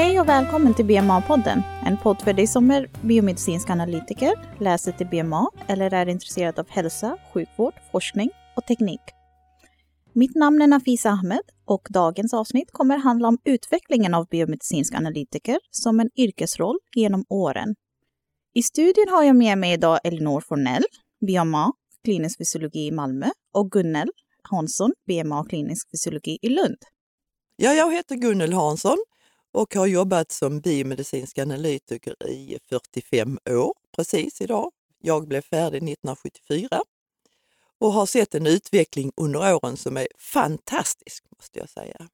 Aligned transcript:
Hej 0.00 0.20
och 0.20 0.28
välkommen 0.28 0.74
till 0.74 0.84
BMA-podden. 0.84 1.62
En 1.86 1.96
podd 1.96 2.22
för 2.22 2.32
dig 2.32 2.46
som 2.46 2.70
är 2.70 2.90
biomedicinsk 3.02 3.70
analytiker, 3.70 4.32
läser 4.60 4.92
till 4.92 5.06
BMA 5.06 5.50
eller 5.68 5.94
är 5.94 6.06
intresserad 6.08 6.58
av 6.58 6.68
hälsa, 6.68 7.16
sjukvård, 7.34 7.74
forskning 7.92 8.30
och 8.56 8.66
teknik. 8.66 9.00
Mitt 10.12 10.34
namn 10.34 10.62
är 10.62 10.66
Nafisa 10.66 11.10
Ahmed 11.10 11.40
och 11.64 11.88
dagens 11.90 12.34
avsnitt 12.34 12.70
kommer 12.72 12.98
handla 12.98 13.28
om 13.28 13.38
utvecklingen 13.44 14.14
av 14.14 14.26
biomedicinsk 14.26 14.94
analytiker 14.94 15.58
som 15.70 16.00
en 16.00 16.10
yrkesroll 16.16 16.78
genom 16.96 17.24
åren. 17.28 17.74
I 18.54 18.62
studien 18.62 19.08
har 19.10 19.22
jag 19.22 19.36
med 19.36 19.58
mig 19.58 19.72
idag 19.72 19.98
Elinor 20.04 20.40
Fornell, 20.48 20.84
BMA, 21.26 21.72
klinisk 22.04 22.38
fysiologi 22.38 22.86
i 22.86 22.92
Malmö 22.92 23.26
och 23.54 23.70
Gunnel 23.70 24.08
Hansson, 24.42 24.92
BMA, 25.06 25.44
klinisk 25.44 25.90
fysiologi 25.90 26.38
i 26.42 26.48
Lund. 26.48 26.78
Ja, 27.56 27.72
jag 27.72 27.92
heter 27.92 28.14
Gunnel 28.14 28.52
Hansson 28.52 28.98
och 29.52 29.74
har 29.74 29.86
jobbat 29.86 30.32
som 30.32 30.60
biomedicinsk 30.60 31.38
analytiker 31.38 32.28
i 32.28 32.58
45 32.68 33.38
år 33.50 33.74
precis 33.96 34.40
idag. 34.40 34.70
Jag 35.02 35.28
blev 35.28 35.42
färdig 35.42 35.76
1974 35.76 36.80
och 37.78 37.92
har 37.92 38.06
sett 38.06 38.34
en 38.34 38.46
utveckling 38.46 39.12
under 39.16 39.54
åren 39.54 39.76
som 39.76 39.96
är 39.96 40.08
fantastisk 40.18 41.24
måste 41.36 41.58
jag 41.58 41.68
säga. 41.68 42.08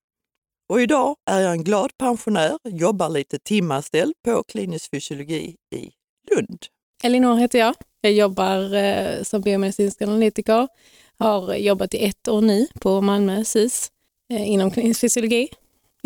Och 0.69 0.81
idag 0.81 1.17
är 1.31 1.41
jag 1.41 1.53
en 1.53 1.65
glad 1.65 1.97
pensionär, 1.99 2.59
jobbar 2.65 3.09
lite 3.09 3.39
timanställd 3.39 4.15
på 4.25 4.43
klinisk 4.43 4.91
fysiologi 4.91 5.57
i 5.75 5.91
Lund. 6.31 6.59
Elinor 7.03 7.37
heter 7.37 7.59
jag. 7.59 7.75
Jag 8.01 8.13
jobbar 8.13 8.75
eh, 8.75 9.23
som 9.23 9.41
biomedicinsk 9.41 10.03
analytiker. 10.03 10.69
Har 11.19 11.55
jobbat 11.55 11.95
i 11.95 12.05
ett 12.05 12.29
år 12.29 12.41
nu 12.41 12.67
på 12.81 13.01
Malmö 13.01 13.45
SIS 13.45 13.91
eh, 14.31 14.51
inom 14.51 14.71
klinisk 14.71 15.01
fysiologi. 15.01 15.49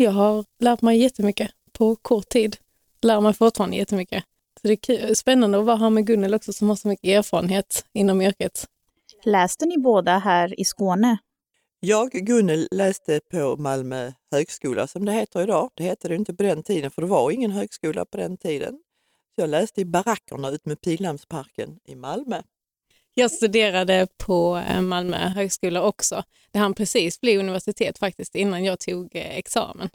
Jag 0.01 0.11
har 0.11 0.45
lärt 0.59 0.81
mig 0.81 0.97
jättemycket 0.97 1.51
på 1.71 1.95
kort 1.95 2.29
tid. 2.29 2.57
Lär 3.01 3.21
mig 3.21 3.33
fortfarande 3.33 3.75
jättemycket. 3.75 4.23
Så 4.61 4.67
det 4.67 4.73
är 4.73 4.75
kul, 4.75 5.15
spännande 5.15 5.59
att 5.59 5.65
vara 5.65 5.75
här 5.75 5.89
med 5.89 6.07
Gunnel 6.07 6.33
också 6.33 6.53
som 6.53 6.69
har 6.69 6.75
så 6.75 6.87
mycket 6.87 7.07
erfarenhet 7.07 7.85
inom 7.93 8.21
yrket. 8.21 8.67
Läste 9.23 9.65
ni 9.65 9.77
båda 9.77 10.17
här 10.17 10.59
i 10.59 10.65
Skåne? 10.65 11.17
Jag, 11.79 12.11
Gunnel, 12.11 12.67
läste 12.71 13.19
på 13.31 13.57
Malmö 13.57 14.11
högskola 14.31 14.87
som 14.87 15.05
det 15.05 15.11
heter 15.11 15.41
idag. 15.41 15.69
Det 15.73 15.83
hette 15.83 16.07
det 16.07 16.15
inte 16.15 16.33
på 16.33 16.43
den 16.43 16.63
tiden 16.63 16.91
för 16.91 17.01
det 17.01 17.07
var 17.07 17.31
ingen 17.31 17.51
högskola 17.51 18.05
på 18.05 18.17
den 18.17 18.37
tiden. 18.37 18.73
Så 19.35 19.41
jag 19.41 19.49
läste 19.49 19.81
i 19.81 19.85
barackerna 19.85 20.49
ut 20.49 20.65
med 20.65 20.81
Pildammsparken 20.81 21.79
i 21.85 21.95
Malmö. 21.95 22.41
Jag 23.13 23.31
studerade 23.31 24.07
på 24.17 24.63
eh, 24.69 24.81
Malmö 24.81 25.17
högskola 25.17 25.81
också. 25.81 26.23
Det 26.51 26.59
hann 26.59 26.73
precis 26.73 27.21
bli 27.21 27.37
universitet 27.37 27.97
faktiskt 27.99 28.35
innan 28.35 28.63
jag 28.63 28.79
tog 28.79 29.15
eh, 29.15 29.37
examen. 29.37 29.89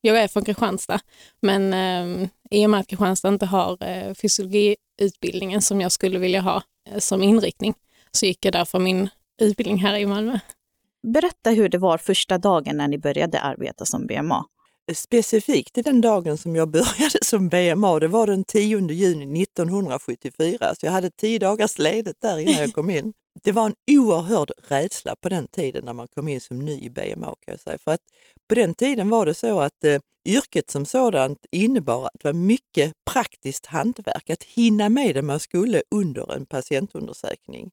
Jag 0.00 0.18
är 0.18 0.28
från 0.28 0.44
Kristianstad, 0.44 1.00
men 1.42 1.72
eh, 1.72 2.28
i 2.50 2.66
och 2.66 2.70
med 2.70 2.80
att 2.80 2.86
Kristianstad 2.86 3.28
inte 3.28 3.46
har 3.46 3.78
eh, 3.80 4.14
fysiologiutbildningen 4.14 5.62
som 5.62 5.80
jag 5.80 5.92
skulle 5.92 6.18
vilja 6.18 6.40
ha 6.40 6.62
eh, 6.90 6.98
som 6.98 7.22
inriktning 7.22 7.74
så 8.10 8.26
gick 8.26 8.44
jag 8.44 8.52
därför 8.52 8.78
min 8.78 9.08
utbildning 9.40 9.78
här 9.78 9.98
i 9.98 10.06
Malmö. 10.06 10.38
Berätta 11.02 11.50
hur 11.50 11.68
det 11.68 11.78
var 11.78 11.98
första 11.98 12.38
dagen 12.38 12.76
när 12.76 12.88
ni 12.88 12.98
började 12.98 13.40
arbeta 13.40 13.84
som 13.84 14.06
BMA. 14.06 14.44
Specifikt 14.94 15.74
den 15.74 16.00
dagen 16.00 16.38
som 16.38 16.56
jag 16.56 16.68
började 16.70 17.18
som 17.22 17.48
BMA, 17.48 17.98
det 17.98 18.08
var 18.08 18.26
den 18.26 18.44
10 18.44 18.90
juni 18.90 19.42
1974, 19.42 20.74
så 20.74 20.86
jag 20.86 20.92
hade 20.92 21.10
tio 21.10 21.38
dagars 21.38 21.78
ledigt 21.78 22.20
där 22.20 22.38
innan 22.38 22.60
jag 22.60 22.72
kom 22.72 22.90
in. 22.90 23.12
Det 23.42 23.52
var 23.52 23.66
en 23.66 23.74
oerhörd 23.90 24.50
rädsla 24.68 25.16
på 25.16 25.28
den 25.28 25.48
tiden 25.48 25.84
när 25.84 25.92
man 25.92 26.08
kom 26.08 26.28
in 26.28 26.40
som 26.40 26.58
ny 26.58 26.80
i 26.80 26.90
BMA 26.90 27.26
kan 27.26 27.52
jag 27.52 27.60
säga. 27.60 27.78
För 27.78 27.90
att 27.90 28.00
på 28.48 28.54
den 28.54 28.74
tiden 28.74 29.10
var 29.10 29.26
det 29.26 29.34
så 29.34 29.60
att 29.60 29.84
eh, 29.84 30.00
yrket 30.24 30.70
som 30.70 30.86
sådant 30.86 31.46
innebar 31.50 32.06
att 32.06 32.20
det 32.20 32.28
var 32.28 32.32
mycket 32.32 32.92
praktiskt 33.10 33.66
hantverk, 33.66 34.30
att 34.30 34.42
hinna 34.42 34.88
med 34.88 35.14
det 35.14 35.22
man 35.22 35.40
skulle 35.40 35.82
under 35.90 36.32
en 36.32 36.46
patientundersökning. 36.46 37.70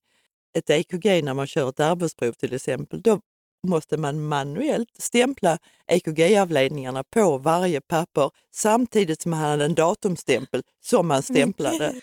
Ett 0.58 0.69
EKG 0.69 1.24
när 1.24 1.34
man 1.34 1.48
kör 1.48 1.69
ett 1.69 1.80
arbetsprov 1.80 2.31
till 2.31 2.53
exempel, 2.53 3.02
då 3.02 3.19
måste 3.68 3.97
man 3.97 4.22
manuellt 4.22 4.90
stämpla 4.97 5.58
EKG-avledningarna 5.88 7.03
på 7.03 7.38
varje 7.38 7.81
papper 7.81 8.31
samtidigt 8.56 9.22
som 9.22 9.30
man 9.31 9.40
hade 9.40 9.66
en 9.66 9.75
datumstämpel 9.75 10.64
som 10.86 11.08
man 11.08 11.24
stämplade. 11.24 11.96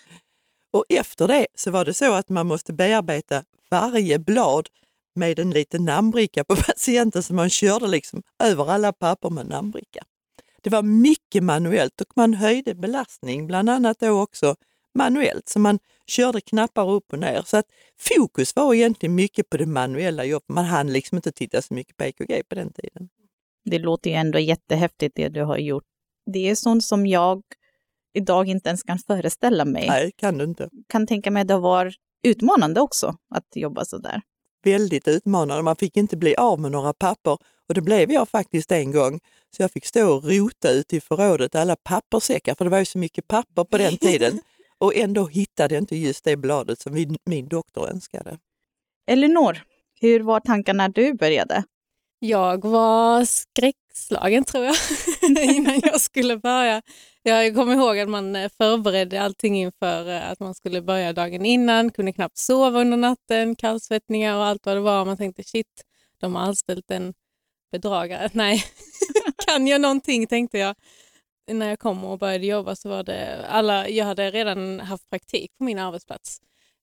Och 0.73 0.85
efter 0.89 1.27
det 1.27 1.47
så 1.55 1.71
var 1.71 1.85
det 1.85 1.93
så 1.93 2.13
att 2.13 2.29
man 2.29 2.47
måste 2.47 2.73
bearbeta 2.73 3.43
varje 3.69 4.19
blad 4.19 4.69
med 5.15 5.39
en 5.39 5.49
liten 5.49 5.85
namnbricka 5.85 6.43
på 6.43 6.55
patienten 6.67 7.23
så 7.23 7.33
man 7.33 7.49
körde 7.49 7.87
liksom 7.87 8.23
över 8.43 8.71
alla 8.71 8.93
papper 8.93 9.29
med 9.29 9.47
namnbricka. 9.47 10.03
Det 10.61 10.69
var 10.69 10.81
mycket 10.83 11.43
manuellt 11.43 12.01
och 12.01 12.07
man 12.15 12.33
höjde 12.33 12.75
belastning, 12.75 13.47
bland 13.47 13.69
annat 13.69 13.99
då 13.99 14.21
också 14.21 14.55
manuellt, 14.97 15.49
så 15.49 15.59
man 15.59 15.79
körde 16.07 16.41
knappar 16.41 16.89
upp 16.89 17.13
och 17.13 17.19
ner. 17.19 17.41
Så 17.45 17.57
att 17.57 17.65
fokus 17.99 18.55
var 18.55 18.73
egentligen 18.73 19.15
mycket 19.15 19.49
på 19.49 19.57
det 19.57 19.65
manuella 19.65 20.25
jobbet. 20.25 20.49
Man 20.49 20.65
hann 20.65 20.93
liksom 20.93 21.15
inte 21.15 21.31
titta 21.31 21.61
så 21.61 21.73
mycket 21.73 21.97
på 21.97 22.03
EKG 22.03 22.49
på 22.49 22.55
den 22.55 22.73
tiden. 22.73 23.09
Det 23.65 23.79
låter 23.79 24.09
ju 24.09 24.15
ändå 24.15 24.39
jättehäftigt 24.39 25.15
det 25.15 25.29
du 25.29 25.43
har 25.43 25.57
gjort. 25.57 25.83
Det 26.33 26.49
är 26.49 26.55
sånt 26.55 26.83
som 26.83 27.07
jag 27.07 27.43
idag 28.13 28.47
inte 28.47 28.69
ens 28.69 28.83
kan 28.83 28.99
föreställa 28.99 29.65
mig. 29.65 29.87
Nej, 29.87 30.11
kan 30.17 30.37
du 30.37 30.43
inte. 30.43 30.69
Kan 30.89 31.07
tänka 31.07 31.31
mig 31.31 31.41
att 31.41 31.47
det 31.47 31.57
var 31.57 31.93
utmanande 32.23 32.81
också 32.81 33.15
att 33.35 33.47
jobba 33.55 33.85
så 33.85 33.97
där. 33.97 34.21
Väldigt 34.63 35.07
utmanande. 35.07 35.63
Man 35.63 35.75
fick 35.75 35.97
inte 35.97 36.17
bli 36.17 36.35
av 36.35 36.59
med 36.59 36.71
några 36.71 36.93
papper 36.93 37.37
och 37.67 37.73
det 37.73 37.81
blev 37.81 38.11
jag 38.11 38.29
faktiskt 38.29 38.71
en 38.71 38.91
gång. 38.91 39.19
Så 39.55 39.61
jag 39.61 39.71
fick 39.71 39.85
stå 39.85 40.15
och 40.15 40.23
rota 40.23 40.71
ute 40.71 40.95
i 40.95 41.01
förrådet 41.01 41.55
alla 41.55 41.75
pappersäckar, 41.75 42.55
för 42.55 42.65
det 42.65 42.71
var 42.71 42.79
ju 42.79 42.85
så 42.85 42.97
mycket 42.97 43.27
papper 43.27 43.63
på 43.63 43.77
den 43.77 43.97
tiden. 43.97 44.39
och 44.79 44.95
ändå 44.95 45.27
hittade 45.27 45.75
jag 45.75 45.81
inte 45.81 45.95
just 45.95 46.23
det 46.23 46.37
bladet 46.37 46.79
som 46.79 46.93
min, 46.93 47.15
min 47.25 47.47
doktor 47.47 47.89
önskade. 47.89 48.37
Elinor, 49.07 49.63
hur 50.01 50.19
var 50.19 50.39
tankarna 50.39 50.87
när 50.87 50.93
du 50.93 51.13
började? 51.13 51.63
Jag 52.19 52.65
var 52.65 53.25
skräckslagen 53.25 54.43
tror 54.43 54.65
jag 54.65 54.75
innan 55.55 55.79
jag 55.83 56.01
skulle 56.01 56.37
börja. 56.37 56.81
Jag 57.23 57.55
kommer 57.55 57.73
ihåg 57.73 57.99
att 57.99 58.09
man 58.09 58.35
eh, 58.35 58.49
förberedde 58.57 59.21
allting 59.21 59.57
inför 59.57 60.09
eh, 60.09 60.31
att 60.31 60.39
man 60.39 60.55
skulle 60.55 60.81
börja 60.81 61.13
dagen 61.13 61.45
innan, 61.45 61.91
kunde 61.91 62.13
knappt 62.13 62.37
sova 62.37 62.81
under 62.81 62.97
natten, 62.97 63.55
kallsvettningar 63.55 64.35
och 64.37 64.45
allt 64.45 64.65
vad 64.65 64.75
det 64.75 64.81
var. 64.81 65.05
Man 65.05 65.17
tänkte 65.17 65.43
shit, 65.43 65.83
de 66.19 66.35
har 66.35 66.41
anställt 66.41 66.91
en 66.91 67.13
bedragare. 67.71 68.29
Nej, 68.33 68.63
kan 69.47 69.67
jag 69.67 69.81
någonting 69.81 70.27
tänkte 70.27 70.57
jag. 70.57 70.75
När 71.47 71.69
jag 71.69 71.79
kom 71.79 72.05
och 72.05 72.19
började 72.19 72.45
jobba 72.45 72.75
så 72.75 72.89
var 72.89 73.03
det 73.03 73.45
alla, 73.47 73.89
jag 73.89 74.05
hade 74.05 74.31
redan 74.31 74.79
haft 74.79 75.09
praktik 75.09 75.57
på 75.57 75.63
min 75.63 75.79
arbetsplats 75.79 76.41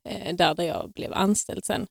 eh, 0.09 0.35
där, 0.35 0.55
där 0.55 0.65
jag 0.65 0.93
blev 0.93 1.13
anställd 1.13 1.65
sen. 1.65 1.87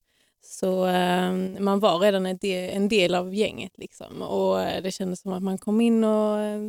Så 0.46 0.86
eh, 0.86 1.32
man 1.60 1.80
var 1.80 2.00
redan 2.00 2.26
en 2.26 2.38
del, 2.38 2.76
en 2.76 2.90
del 2.90 3.16
av 3.16 3.34
gänget 3.34 3.78
liksom. 3.78 4.22
och 4.22 4.62
eh, 4.62 4.82
det 4.82 4.92
kändes 4.92 5.22
som 5.22 5.34
att 5.34 5.44
man 5.44 5.58
kom 5.58 5.82
in 5.82 6.04
och 6.04 6.40
eh, 6.40 6.62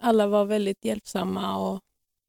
alla 0.00 0.26
var 0.26 0.44
väldigt 0.44 0.84
hjälpsamma 0.84 1.58
och 1.58 1.80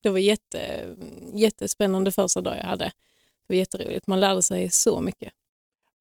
det 0.04 0.10
var 0.10 0.20
jätte, 0.20 0.86
jättespännande 1.34 2.12
första 2.12 2.42
dag 2.42 2.58
jag 2.58 2.64
hade. 2.64 2.86
Det 2.86 3.54
var 3.54 3.56
jätteroligt, 3.56 4.08
man 4.08 4.20
lärde 4.20 4.42
sig 4.42 4.70
så 4.70 5.02
mycket. 5.02 5.34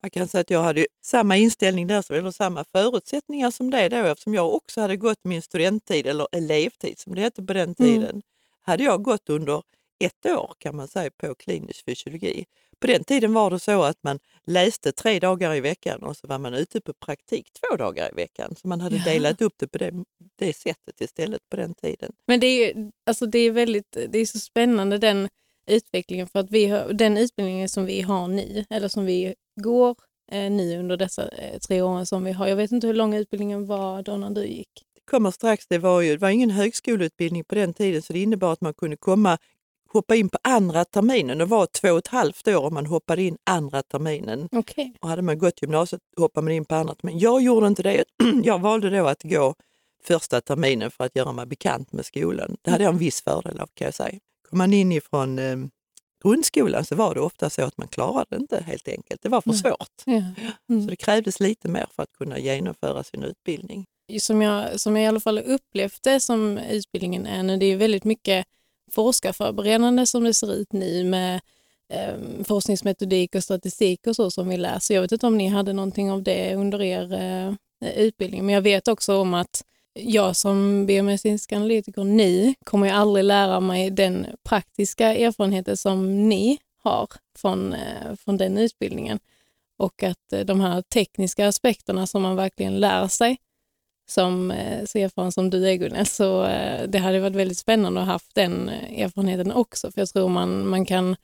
Jag 0.05 0.13
kan 0.13 0.29
säga 0.29 0.41
att 0.41 0.51
jag 0.51 0.63
hade 0.63 0.87
samma 1.03 1.37
inställning 1.37 1.87
där, 1.87 2.13
eller 2.13 2.31
samma 2.31 2.65
förutsättningar 2.73 3.51
som 3.51 3.71
det 3.71 3.89
då 3.89 3.97
eftersom 3.97 4.35
jag 4.35 4.55
också 4.55 4.81
hade 4.81 4.97
gått 4.97 5.19
min 5.25 5.43
studenttid, 5.43 6.07
eller 6.07 6.27
elevtid 6.33 6.99
som 6.99 7.15
det 7.15 7.21
hette 7.21 7.43
på 7.43 7.53
den 7.53 7.75
tiden. 7.75 8.11
Mm. 8.11 8.23
Hade 8.63 8.85
jag 8.85 9.03
gått 9.03 9.31
under 9.31 9.63
ett 10.05 10.27
år 10.27 10.55
kan 10.59 10.77
man 10.77 10.89
säga 10.89 11.11
på 11.17 11.35
klinisk 11.35 11.85
fysiologi. 11.85 12.45
På 12.81 12.87
den 12.87 13.05
tiden 13.05 13.35
var 13.35 13.51
det 13.51 13.59
så 13.59 13.83
att 13.83 14.03
man 14.03 14.19
läste 14.47 14.93
tre 14.93 15.19
dagar 15.19 15.55
i 15.55 15.61
veckan 15.61 16.03
och 16.03 16.17
så 16.17 16.27
var 16.27 16.39
man 16.39 16.55
ute 16.55 16.81
på 16.81 16.93
praktik 16.93 17.49
två 17.53 17.77
dagar 17.77 18.11
i 18.13 18.15
veckan. 18.15 18.55
Så 18.57 18.69
man 18.69 18.81
hade 18.81 18.97
ja. 18.97 19.05
delat 19.05 19.43
upp 19.43 19.55
det 19.57 19.69
på 19.69 19.79
det, 19.79 19.93
det 20.37 20.57
sättet 20.57 21.01
istället 21.01 21.41
på 21.51 21.57
den 21.57 21.75
tiden. 21.75 22.13
Men 22.27 22.41
det 22.41 22.47
är, 22.47 22.91
alltså 23.07 23.27
det 23.27 23.39
är, 23.39 23.51
väldigt, 23.51 23.97
det 24.09 24.19
är 24.19 24.27
så 24.27 24.39
spännande 24.39 24.99
den 24.99 25.29
utvecklingen 25.67 26.27
för 26.27 26.39
att 26.39 26.51
vi 26.51 26.67
har, 26.67 26.93
den 26.93 27.17
utbildningen 27.17 27.69
som 27.69 27.87
vi 27.87 28.01
har 28.01 28.29
nu, 28.29 28.65
eller 28.71 28.89
som 28.89 29.05
vi 29.05 29.35
går 29.61 29.97
eh, 30.33 30.51
nu 30.51 30.79
under 30.79 30.97
dessa 30.97 31.29
eh, 31.29 31.59
tre 31.59 31.83
åren 31.83 32.07
som 32.07 32.25
vi 32.25 32.33
har. 32.33 32.47
Jag 32.47 32.57
vet 32.57 32.73
inte 32.73 32.87
hur 32.87 32.95
lång 32.95 33.15
utbildningen 33.15 33.67
var 33.67 34.03
då 34.03 34.17
när 34.17 34.31
du 34.31 34.47
gick? 34.47 34.71
Det 34.95 35.11
kommer 35.11 35.31
strax. 35.31 35.67
Det 35.67 35.79
var, 35.79 36.01
ju, 36.01 36.13
det 36.13 36.21
var 36.21 36.31
ingen 36.31 36.51
högskoleutbildning 36.51 37.45
på 37.45 37.55
den 37.55 37.75
tiden 37.75 38.03
så 38.03 38.13
det 38.13 38.23
innebar 38.23 38.53
att 38.53 38.61
man 38.61 38.75
kunde 38.75 38.97
komma 38.97 39.39
hoppa 39.95 40.15
in 40.15 40.29
på 40.29 40.39
andra 40.43 40.85
terminen. 40.85 41.39
Det 41.39 41.45
var 41.45 41.67
två 41.67 41.89
och 41.93 41.99
ett 41.99 42.07
halvt 42.07 42.49
år 42.49 42.65
om 42.65 42.75
man 42.75 42.87
hoppade 42.87 43.23
in 43.23 43.37
andra 43.45 43.83
terminen. 43.83 44.49
Okay. 44.53 44.93
Och 45.01 45.09
hade 45.09 45.23
man 45.23 45.39
gått 45.39 45.63
gymnasiet 45.63 46.03
hoppade 46.17 46.45
man 46.45 46.53
in 46.53 46.65
på 46.65 46.75
andra 46.75 46.95
terminen. 46.95 47.21
Jag 47.21 47.43
gjorde 47.43 47.67
inte 47.67 47.83
det. 47.83 48.05
Jag 48.45 48.59
valde 48.59 48.91
då 48.91 49.07
att 49.07 49.23
gå 49.23 49.55
första 50.05 50.41
terminen 50.41 50.91
för 50.91 51.05
att 51.05 51.17
göra 51.17 51.33
mig 51.33 51.47
bekant 51.47 51.93
med 51.93 52.07
skolan. 52.07 52.57
Det 52.63 52.71
hade 52.71 52.85
jag 52.85 52.93
en 52.93 52.99
viss 52.99 53.23
fördel 53.23 53.61
av 53.61 53.69
kan 53.75 53.85
jag 53.85 53.95
säga. 53.95 54.19
Kom 54.55 54.59
man 54.59 54.73
in 54.73 54.93
ifrån 54.93 55.39
eh, 55.39 55.57
grundskolan 56.25 56.85
så 56.85 56.95
var 56.95 57.15
det 57.15 57.21
ofta 57.21 57.51
så 57.51 57.63
att 57.63 57.79
man 57.79 57.89
klarade 57.89 58.27
det 58.29 58.37
inte 58.37 58.65
helt 58.67 58.89
enkelt. 58.89 59.23
Det 59.23 59.29
var 59.29 59.41
för 59.41 59.53
svårt. 59.53 60.03
Ja. 60.05 60.23
Mm. 60.69 60.83
Så 60.85 60.91
det 60.91 60.97
krävdes 60.97 61.41
lite 61.41 61.69
mer 61.69 61.87
för 61.97 62.03
att 62.03 62.13
kunna 62.13 62.39
genomföra 62.39 63.05
sin 63.05 63.23
utbildning. 63.23 63.87
som 64.21 64.43
jag, 64.43 64.81
som 64.81 64.97
jag 64.97 65.05
i 65.05 65.07
alla 65.07 65.21
fall 65.21 65.39
upplevt 65.39 66.03
det 66.03 66.21
som 66.21 66.59
utbildningen 66.59 67.27
är 67.27 67.43
nu, 67.43 67.57
det 67.57 67.67
är 67.67 67.77
väldigt 67.77 68.05
mycket 68.05 68.47
forskarförberedande 68.91 70.07
som 70.07 70.25
det 70.25 70.35
ser 70.35 70.55
ut 70.55 70.73
nu 70.73 71.05
med 71.05 71.41
eh, 71.93 72.45
forskningsmetodik 72.45 73.35
och 73.35 73.45
statistik 73.45 74.07
och 74.07 74.17
så 74.17 74.31
som 74.31 74.49
vi 74.49 74.57
läser. 74.57 74.95
Jag 74.95 75.03
vet 75.03 75.13
inte 75.13 75.27
om 75.27 75.39
ni 75.39 75.49
hade 75.49 75.73
någonting 75.73 76.11
av 76.11 76.23
det 76.23 76.55
under 76.55 76.83
er 76.83 77.13
eh, 77.13 77.55
utbildning, 77.97 78.47
men 78.47 78.55
jag 78.55 78.63
vet 78.63 78.89
också 78.89 79.17
om 79.17 79.35
att 79.35 79.65
jag 79.95 80.37
som 80.37 80.87
biomedicinsk 80.87 81.53
analytiker 81.53 82.05
nu 82.05 82.55
kommer 82.65 82.87
ju 82.87 82.93
aldrig 82.93 83.25
lära 83.25 83.61
mig 83.61 83.91
den 83.91 84.27
praktiska 84.45 85.15
erfarenheten 85.15 85.77
som 85.77 86.29
ni 86.29 86.59
har 86.83 87.09
från, 87.39 87.73
eh, 87.73 88.15
från 88.25 88.37
den 88.37 88.59
utbildningen. 88.59 89.19
Och 89.79 90.03
att 90.03 90.33
eh, 90.33 90.41
de 90.41 90.61
här 90.61 90.83
tekniska 90.83 91.49
aspekterna 91.49 92.07
som 92.07 92.23
man 92.23 92.37
verkligen 92.37 92.81
lär 92.81 93.09
sig 93.09 93.37
som 94.11 94.51
eh, 94.51 94.85
så 94.85 94.99
erfaren 94.99 95.33
som 95.33 95.51
du 95.51 95.69
är 95.69 95.75
Gunnel, 95.75 96.07
så 96.07 96.43
det 96.89 96.99
hade 96.99 97.21
varit 97.21 97.37
väldigt 97.37 97.59
spännande 97.59 98.01
att 98.01 98.07
ha 98.07 98.13
haft 98.13 98.35
den 98.35 98.69
erfarenheten 98.69 99.53
också, 99.53 99.93
för 99.93 100.01
jag 100.01 100.09
tror 100.09 100.29
man, 100.29 100.69
man 100.69 100.87
kan 100.87 101.17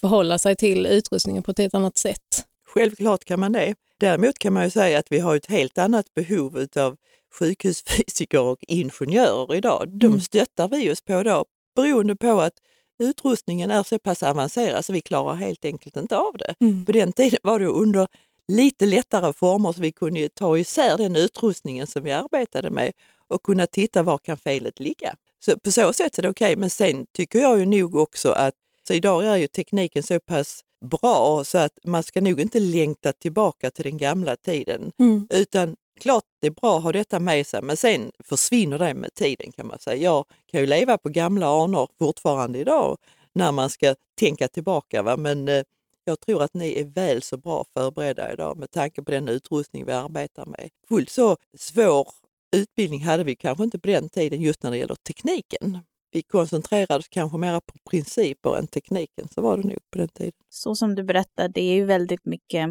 förhålla 0.00 0.38
sig 0.38 0.56
till 0.56 0.86
utrustningen 0.86 1.42
på 1.42 1.50
ett 1.50 1.58
helt 1.58 1.74
annat 1.74 1.98
sätt. 1.98 2.46
Självklart 2.66 3.24
kan 3.24 3.40
man 3.40 3.52
det. 3.52 3.74
Däremot 3.98 4.38
kan 4.38 4.52
man 4.52 4.64
ju 4.64 4.70
säga 4.70 4.98
att 4.98 5.06
vi 5.12 5.18
har 5.18 5.36
ett 5.36 5.46
helt 5.46 5.78
annat 5.78 6.14
behov 6.14 6.66
av 6.76 6.96
sjukhusfysiker 7.32 8.40
och 8.40 8.58
ingenjörer 8.68 9.54
idag. 9.54 9.88
De 9.88 10.06
mm. 10.06 10.20
stöttar 10.20 10.68
vi 10.68 10.92
oss 10.92 11.00
på 11.00 11.22
då, 11.22 11.44
beroende 11.76 12.16
på 12.16 12.40
att 12.40 12.54
utrustningen 12.98 13.70
är 13.70 13.82
så 13.82 13.98
pass 13.98 14.22
avancerad 14.22 14.84
så 14.84 14.92
vi 14.92 15.00
klarar 15.00 15.34
helt 15.34 15.64
enkelt 15.64 15.96
inte 15.96 16.16
av 16.16 16.36
det. 16.38 16.54
Mm. 16.60 16.84
På 16.84 16.92
den 16.92 17.12
tiden 17.12 17.38
var 17.42 17.58
det 17.58 17.66
under 17.66 18.08
lite 18.48 18.86
lättare 18.86 19.32
former 19.32 19.72
så 19.72 19.80
vi 19.80 19.92
kunde 19.92 20.28
ta 20.28 20.58
isär 20.58 20.98
den 20.98 21.16
utrustningen 21.16 21.86
som 21.86 22.02
vi 22.02 22.12
arbetade 22.12 22.70
med 22.70 22.92
och 23.28 23.42
kunna 23.42 23.66
titta 23.66 24.02
var 24.02 24.18
kan 24.18 24.36
felet 24.36 24.80
ligga. 24.80 25.14
Så 25.44 25.58
på 25.58 25.72
så 25.72 25.92
sätt 25.92 26.18
är 26.18 26.22
det 26.22 26.28
okej, 26.28 26.46
okay. 26.46 26.56
men 26.56 26.70
sen 26.70 27.06
tycker 27.12 27.38
jag 27.38 27.58
ju 27.58 27.66
nog 27.66 27.94
också 27.94 28.30
att 28.30 28.54
så 28.88 28.94
idag 28.94 29.26
är 29.26 29.36
ju 29.36 29.46
tekniken 29.46 30.02
så 30.02 30.20
pass 30.20 30.60
bra 30.82 31.44
så 31.44 31.58
att 31.58 31.78
man 31.84 32.02
ska 32.02 32.20
nog 32.20 32.40
inte 32.40 32.60
längta 32.60 33.12
tillbaka 33.12 33.70
till 33.70 33.84
den 33.84 33.98
gamla 33.98 34.36
tiden. 34.36 34.92
Mm. 34.98 35.26
Utan 35.30 35.76
klart 36.02 36.24
det 36.40 36.46
är 36.46 36.50
bra 36.50 36.76
att 36.76 36.82
ha 36.82 36.92
detta 36.92 37.20
med 37.20 37.46
sig 37.46 37.62
men 37.62 37.76
sen 37.76 38.12
försvinner 38.24 38.78
det 38.78 38.94
med 38.94 39.14
tiden 39.14 39.52
kan 39.52 39.66
man 39.66 39.78
säga. 39.78 39.96
Jag 39.96 40.24
kan 40.46 40.60
ju 40.60 40.66
leva 40.66 40.98
på 40.98 41.08
gamla 41.08 41.64
anor 41.64 41.88
fortfarande 41.98 42.58
idag 42.58 42.98
när 43.32 43.52
man 43.52 43.70
ska 43.70 43.94
tänka 44.18 44.48
tillbaka. 44.48 45.02
Va? 45.02 45.16
Men 45.16 45.48
eh, 45.48 45.62
jag 46.04 46.20
tror 46.20 46.42
att 46.42 46.54
ni 46.54 46.80
är 46.80 46.84
väl 46.84 47.22
så 47.22 47.36
bra 47.36 47.64
förberedda 47.74 48.32
idag 48.32 48.56
med 48.56 48.70
tanke 48.70 49.02
på 49.02 49.10
den 49.10 49.28
utrustning 49.28 49.86
vi 49.86 49.92
arbetar 49.92 50.46
med. 50.46 50.70
Fullt 50.88 51.10
så 51.10 51.36
svår 51.58 52.08
utbildning 52.56 53.04
hade 53.04 53.24
vi 53.24 53.36
kanske 53.36 53.64
inte 53.64 53.78
på 53.78 53.88
den 53.88 54.08
tiden 54.08 54.40
just 54.40 54.62
när 54.62 54.70
det 54.70 54.76
gäller 54.78 54.94
tekniken. 54.94 55.78
Vi 56.10 56.22
koncentrerade 56.22 56.96
oss 56.96 57.08
kanske 57.08 57.38
mer 57.38 57.60
på 57.60 57.78
principer 57.90 58.56
än 58.56 58.66
tekniken, 58.66 59.28
så 59.34 59.40
var 59.42 59.56
det 59.56 59.68
nog 59.68 59.78
på 59.90 59.98
den 59.98 60.08
tiden. 60.08 60.32
Så 60.50 60.74
som 60.74 60.94
du 60.94 61.02
berättar, 61.02 61.48
det 61.48 61.60
är 61.60 61.74
ju 61.74 61.84
väldigt 61.84 62.24
mycket 62.24 62.70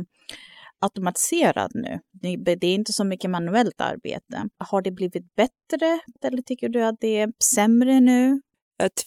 automatiserad 0.81 1.71
nu. 1.73 1.99
Det 2.11 2.51
är 2.51 2.73
inte 2.73 2.93
så 2.93 3.03
mycket 3.03 3.29
manuellt 3.29 3.81
arbete. 3.81 4.49
Har 4.57 4.81
det 4.81 4.91
blivit 4.91 5.35
bättre 5.35 5.99
eller 6.23 6.41
tycker 6.41 6.69
du 6.69 6.83
att 6.83 6.95
det 6.99 7.17
är 7.17 7.31
sämre 7.43 7.99
nu? 7.99 8.41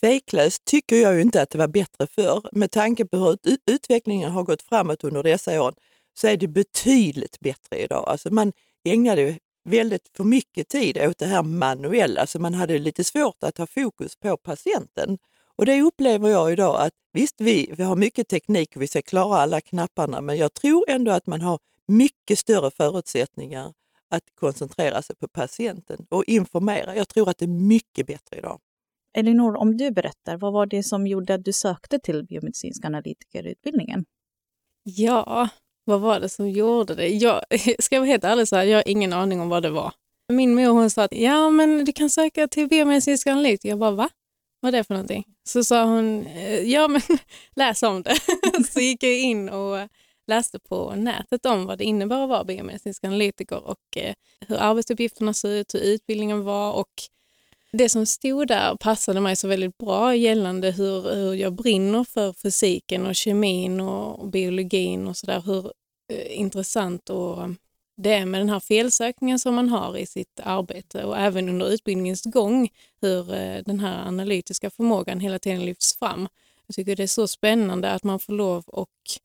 Tveklöst 0.01 0.65
tycker 0.65 0.97
jag 0.97 1.15
ju 1.15 1.21
inte 1.21 1.43
att 1.43 1.51
det 1.51 1.59
var 1.59 1.69
bättre 1.69 2.07
förr. 2.07 2.49
Med 2.53 2.71
tanke 2.71 3.05
på 3.05 3.17
hur 3.17 3.39
utvecklingen 3.71 4.31
har 4.31 4.43
gått 4.43 4.63
framåt 4.63 5.05
under 5.05 5.23
dessa 5.23 5.63
år 5.63 5.75
så 6.15 6.27
är 6.27 6.37
det 6.37 6.49
betydligt 6.49 7.41
bättre 7.41 7.79
idag. 7.79 8.05
Alltså 8.09 8.35
man 8.35 8.53
ägnade 8.85 9.39
väldigt 9.65 10.11
för 10.17 10.25
mycket 10.25 10.69
tid 10.69 10.99
åt 10.99 11.19
det 11.19 11.27
här 11.27 11.43
manuella, 11.43 12.27
så 12.27 12.39
man 12.39 12.55
hade 12.55 12.79
lite 12.79 13.05
svårt 13.05 13.45
att 13.45 13.59
ha 13.59 13.67
fokus 13.67 14.17
på 14.17 14.37
patienten. 14.37 15.19
Och 15.59 15.67
det 15.67 15.83
upplever 15.83 16.29
jag 16.29 16.53
idag 16.53 16.81
att 16.81 16.93
visst, 17.13 17.41
vi, 17.41 17.75
vi 17.77 17.83
har 17.83 17.97
mycket 17.97 18.29
teknik 18.29 18.77
och 18.77 18.83
vi 18.83 18.87
ska 18.87 19.03
klara 19.03 19.39
alla 19.39 19.61
knapparna, 19.61 20.21
men 20.21 20.37
jag 20.37 20.55
tror 20.55 20.85
ändå 20.89 21.11
att 21.11 21.27
man 21.27 21.41
har 21.41 21.59
mycket 21.87 22.39
större 22.39 22.71
förutsättningar 22.71 23.73
att 24.09 24.23
koncentrera 24.35 25.03
sig 25.03 25.17
på 25.17 25.29
patienten 25.29 26.07
och 26.11 26.25
informera. 26.25 26.97
Jag 26.97 27.09
tror 27.09 27.29
att 27.29 27.39
det 27.39 27.45
är 27.45 27.67
mycket 27.69 28.07
bättre 28.07 28.37
idag. 28.39 28.61
Elinor, 29.17 29.57
om 29.57 29.77
du 29.77 29.91
berättar, 29.91 30.37
vad 30.37 30.53
var 30.53 30.67
det 30.67 30.83
som 30.83 31.07
gjorde 31.07 31.35
att 31.35 31.45
du 31.45 31.53
sökte 31.53 31.99
till 31.99 32.25
biomedicinsk 32.25 32.85
analytikerutbildningen? 32.85 34.05
Ja, 34.83 35.49
vad 35.85 36.01
var 36.01 36.21
det 36.21 36.29
som 36.29 36.51
gjorde 36.51 36.95
det? 36.95 37.09
Jag 37.09 37.43
ska 37.79 37.99
vara 37.99 38.07
helt 38.07 38.25
ärlig 38.25 38.49
så 38.49 38.57
här, 38.57 38.65
jag 38.65 38.79
har 38.79 38.89
ingen 38.89 39.13
aning 39.13 39.41
om 39.41 39.49
vad 39.49 39.63
det 39.63 39.71
var. 39.71 39.93
Min 40.33 40.55
mor 40.55 40.69
hon 40.69 40.91
sa 40.91 41.03
att 41.03 41.15
ja, 41.17 41.51
men 41.51 41.85
du 41.85 41.93
kan 41.93 42.11
söka 42.11 42.49
till 42.49 42.69
biomedicinsk 42.69 43.27
analytiker. 43.27 43.69
Jag 43.69 43.79
bara, 43.79 43.91
va? 43.91 44.09
Vad 44.65 44.75
är 44.75 44.79
det 44.79 44.85
för 44.85 44.95
någonting? 44.95 45.25
Så 45.47 45.65
sa 45.65 45.85
hon, 45.85 46.27
eh, 46.27 46.61
ja 46.61 46.89
men 46.89 47.01
läs 47.57 47.83
om 47.83 48.03
det. 48.03 48.17
så 48.73 48.81
gick 48.81 49.03
jag 49.03 49.19
in 49.19 49.49
och 49.49 49.89
läste 50.27 50.59
på 50.59 50.95
nätet 50.95 51.47
om 51.47 51.67
vad 51.67 51.79
det 51.79 51.85
innebär 51.85 52.23
att 52.23 52.29
vara 52.29 52.45
biomedicinsk 52.45 53.05
analytiker 53.05 53.65
och 53.65 53.97
eh, 53.97 54.15
hur 54.49 54.57
arbetsuppgifterna 54.57 55.35
ser 55.35 55.49
ut, 55.49 55.75
hur 55.75 55.81
utbildningen 55.81 56.45
var 56.45 56.73
och 56.73 56.89
det 57.73 57.89
som 57.89 58.07
stod 58.07 58.49
där 58.49 58.77
passade 58.77 59.21
mig 59.21 59.37
så 59.37 59.49
väldigt 59.49 59.79
bra 59.79 60.17
gällande 60.17 60.71
hur, 60.71 61.15
hur 61.15 61.35
jag 61.35 61.55
brinner 61.55 62.05
för 62.05 62.33
fysiken 62.33 63.07
och 63.07 63.15
kemin 63.15 63.81
och, 63.81 64.29
biologin 64.29 65.09
och 65.09 65.17
sådär. 65.17 65.43
Hur 65.47 65.73
eh, 66.13 66.39
intressant 66.41 67.11
och 67.11 67.39
det 67.97 68.13
är 68.13 68.27
med 68.27 68.41
den 68.41 68.51
här 68.51 68.61
felsökningen 68.61 69.39
som 69.39 69.55
man 69.55 69.69
har 69.69 69.97
i 69.97 70.07
sitt 70.07 70.41
arbete 70.43 71.05
och 71.05 71.19
även 71.19 71.49
under 71.49 71.71
utbildningens 71.71 72.23
gång 72.25 72.69
hur 73.01 73.35
eh, 73.35 73.63
den 73.67 73.81
här 73.81 74.09
analytiska 74.09 74.71
förmågan 74.71 75.21
hela 75.21 75.39
tiden 75.39 75.67
lyfts 75.67 75.99
fram. 75.99 76.29
Jag 76.67 76.75
tycker 76.77 76.97
det 76.97 77.03
är 77.03 77.07
så 77.07 77.29
spännande 77.29 77.91
att 77.91 78.05
man 78.05 78.19
får 78.19 78.33
lov 78.33 78.65
att 78.73 79.21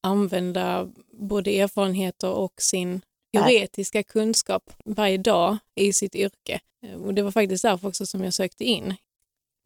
använda 0.00 0.88
både 1.12 1.60
erfarenheter 1.60 2.30
och 2.30 2.54
sin 2.62 3.00
teoretiska 3.32 4.02
kunskap 4.02 4.70
varje 4.84 5.18
dag 5.18 5.58
i 5.74 5.92
sitt 5.92 6.14
yrke. 6.14 6.60
Eh, 6.82 6.94
och 6.94 7.14
det 7.14 7.22
var 7.22 7.30
faktiskt 7.30 7.62
därför 7.62 7.88
också 7.88 8.06
som 8.06 8.24
jag 8.24 8.34
sökte 8.34 8.64
in. 8.64 8.94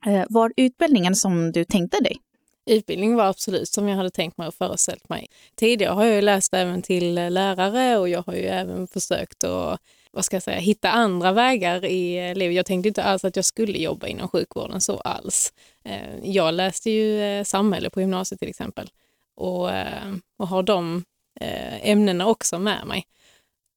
Eh, 0.06 0.24
var 0.28 0.52
utbildningen 0.56 1.16
som 1.16 1.52
du 1.52 1.64
tänkte 1.64 2.00
dig? 2.00 2.16
Utbildning 2.66 3.16
var 3.16 3.24
absolut 3.24 3.68
som 3.68 3.88
jag 3.88 3.96
hade 3.96 4.10
tänkt 4.10 4.38
mig 4.38 4.48
och 4.48 4.54
föreställt 4.54 5.08
mig. 5.08 5.26
Tidigare 5.54 5.92
har 5.92 6.04
jag 6.04 6.24
läst 6.24 6.54
även 6.54 6.82
till 6.82 7.18
eh, 7.18 7.30
lärare 7.30 7.98
och 7.98 8.08
jag 8.08 8.22
har 8.22 8.34
ju 8.34 8.46
även 8.46 8.86
försökt 8.86 9.44
att 9.44 9.80
vad 10.10 10.24
ska 10.24 10.36
jag 10.36 10.42
säga, 10.42 10.58
hitta 10.58 10.90
andra 10.90 11.32
vägar 11.32 11.84
i 11.84 12.28
eh, 12.28 12.34
livet. 12.34 12.56
Jag 12.56 12.66
tänkte 12.66 12.88
inte 12.88 13.02
alls 13.02 13.24
att 13.24 13.36
jag 13.36 13.44
skulle 13.44 13.78
jobba 13.78 14.06
inom 14.06 14.28
sjukvården 14.28 14.80
så 14.80 14.96
alls. 14.96 15.52
Eh, 15.84 16.18
jag 16.22 16.54
läste 16.54 16.90
ju 16.90 17.44
samhälle 17.44 17.90
på 17.90 18.00
gymnasiet 18.00 18.40
till 18.40 18.48
exempel 18.48 18.90
och, 19.36 19.70
och 20.38 20.48
har 20.48 20.62
de 20.62 21.04
ämnena 21.82 22.26
också 22.26 22.58
med 22.58 22.86
mig. 22.86 23.06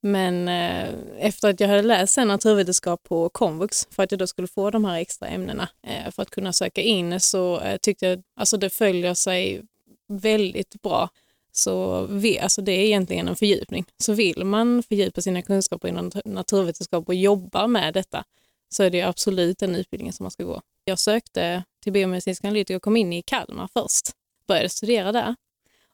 Men 0.02 0.48
eh, 0.48 0.90
efter 1.20 1.50
att 1.50 1.60
jag 1.60 1.68
hade 1.68 1.82
läst 1.82 2.18
naturvetenskap 2.18 3.04
på 3.04 3.30
komvux 3.30 3.88
för 3.92 4.04
att 4.04 4.12
jag 4.12 4.20
då 4.20 4.28
skulle 4.28 4.48
få 4.48 4.72
de 4.72 4.86
här 4.86 5.00
extra 5.00 5.28
ämnena 5.28 5.70
eh, 5.84 6.12
för 6.12 6.22
att 6.22 6.30
kunna 6.30 6.54
söka 6.54 6.82
in 6.82 7.20
så 7.20 7.60
eh, 7.60 7.78
tyckte 7.78 8.06
jag 8.06 8.24
alltså 8.36 8.58
det 8.58 8.70
följer 8.70 9.14
sig 9.14 9.62
väldigt 10.08 10.82
bra. 10.82 11.10
Så 11.52 12.06
vi, 12.06 12.40
alltså 12.40 12.62
det 12.62 12.72
är 12.72 12.86
egentligen 12.86 13.28
en 13.28 13.36
fördjupning. 13.36 13.86
Så 13.98 14.14
vill 14.14 14.44
man 14.44 14.84
fördjupa 14.84 15.22
sina 15.22 15.42
kunskaper 15.42 15.88
inom 15.88 16.12
naturvetenskap 16.26 17.08
och 17.08 17.16
jobba 17.16 17.68
med 17.68 17.94
detta 17.94 18.24
så 18.70 18.84
är 18.84 18.90
det 18.90 19.02
absolut 19.02 19.60
den 19.60 19.76
utbildningen 19.76 20.14
som 20.14 20.24
man 20.24 20.32
ska 20.32 20.44
gå. 20.44 20.62
Jag 20.86 21.00
sökte 21.00 21.64
till 21.84 21.94
biomedicinsk 21.94 22.46
analytiker 22.46 22.76
och 22.76 22.82
kom 22.82 22.98
in 22.98 23.14
i 23.14 23.22
Kalmar 23.22 23.70
först. 23.74 24.12
Började 24.48 24.70
studera 24.70 25.12
där 25.12 25.36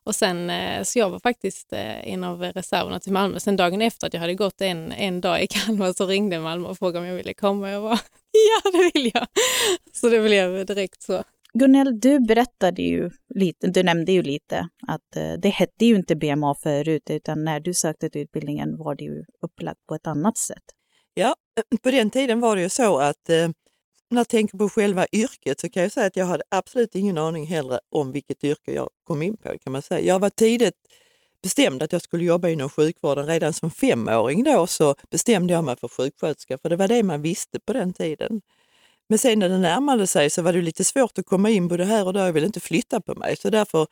och 0.03 0.15
sen, 0.15 0.49
eh, 0.49 0.83
så 0.83 0.99
jag 0.99 1.09
var 1.09 1.19
faktiskt 1.19 1.73
eh, 1.73 2.07
en 2.07 2.23
av 2.23 2.41
reserverna 2.41 2.99
till 2.99 3.13
Malmö. 3.13 3.39
Sen 3.39 3.55
dagen 3.55 3.81
efter 3.81 4.07
att 4.07 4.13
jag 4.13 4.21
hade 4.21 4.35
gått 4.35 4.61
en, 4.61 4.91
en 4.91 5.21
dag 5.21 5.43
i 5.43 5.47
Kalmar 5.47 5.93
så 5.93 6.05
ringde 6.05 6.39
Malmö 6.39 6.67
och 6.67 6.77
frågade 6.77 6.99
om 6.99 7.05
jag 7.05 7.15
ville 7.15 7.33
komma. 7.33 7.71
Jag 7.71 7.81
var 7.81 7.89
ja, 8.31 8.71
det 8.71 8.91
vill 8.93 9.11
jag. 9.13 9.27
Så 9.93 10.09
det 10.09 10.21
blev 10.21 10.65
direkt 10.65 11.01
så. 11.01 11.23
Gunnel, 11.53 11.99
du 11.99 12.19
berättade 12.19 12.81
ju 12.81 13.09
lite, 13.35 13.67
du 13.67 13.83
nämnde 13.83 14.11
ju 14.11 14.23
lite 14.23 14.69
att 14.87 15.15
eh, 15.15 15.33
det 15.33 15.49
hette 15.49 15.85
ju 15.85 15.95
inte 15.95 16.15
BMA 16.15 16.55
förut, 16.55 17.09
utan 17.09 17.43
när 17.43 17.59
du 17.59 17.73
sökte 17.73 18.09
till 18.09 18.21
utbildningen 18.21 18.77
var 18.77 18.95
det 18.95 19.03
ju 19.03 19.23
upplagt 19.41 19.79
på 19.87 19.95
ett 19.95 20.07
annat 20.07 20.37
sätt. 20.37 20.63
Ja, 21.13 21.35
på 21.83 21.91
den 21.91 22.09
tiden 22.09 22.39
var 22.39 22.55
det 22.55 22.61
ju 22.61 22.69
så 22.69 22.97
att 22.97 23.29
när 24.13 24.19
jag 24.19 24.27
tänker 24.27 24.57
på 24.57 24.69
själva 24.69 25.05
yrket 25.11 25.59
så 25.59 25.69
kan 25.69 25.83
jag 25.83 25.91
säga 25.91 26.07
att 26.07 26.15
jag 26.15 26.25
hade 26.25 26.43
absolut 26.49 26.95
ingen 26.95 27.17
aning 27.17 27.45
heller 27.45 27.79
om 27.89 28.11
vilket 28.11 28.43
yrke 28.43 28.71
jag 28.73 28.89
kom 29.03 29.21
in 29.21 29.37
på. 29.37 29.57
kan 29.63 29.73
man 29.73 29.81
säga. 29.81 30.05
Jag 30.05 30.19
var 30.19 30.29
tidigt 30.29 30.75
bestämd 31.43 31.83
att 31.83 31.91
jag 31.91 32.01
skulle 32.01 32.23
jobba 32.23 32.49
inom 32.49 32.69
sjukvården. 32.69 33.27
Redan 33.27 33.53
som 33.53 33.71
femåring 33.71 34.43
då 34.43 34.67
så 34.67 34.95
bestämde 35.09 35.53
jag 35.53 35.63
mig 35.63 35.75
för 35.75 35.87
sjuksköterska, 35.87 36.57
för 36.57 36.69
det 36.69 36.75
var 36.75 36.87
det 36.87 37.03
man 37.03 37.21
visste 37.21 37.59
på 37.59 37.73
den 37.73 37.93
tiden. 37.93 38.41
Men 39.09 39.19
sen 39.19 39.39
när 39.39 39.49
det 39.49 39.57
närmade 39.57 40.07
sig 40.07 40.29
så 40.29 40.41
var 40.41 40.53
det 40.53 40.61
lite 40.61 40.83
svårt 40.83 41.17
att 41.17 41.25
komma 41.25 41.49
in 41.49 41.67
både 41.67 41.85
här 41.85 42.07
och 42.07 42.13
där. 42.13 42.25
Jag 42.25 42.33
ville 42.33 42.45
inte 42.45 42.59
flytta 42.59 43.01
på 43.01 43.15
mig, 43.15 43.35
så 43.37 43.49
därför 43.49 43.87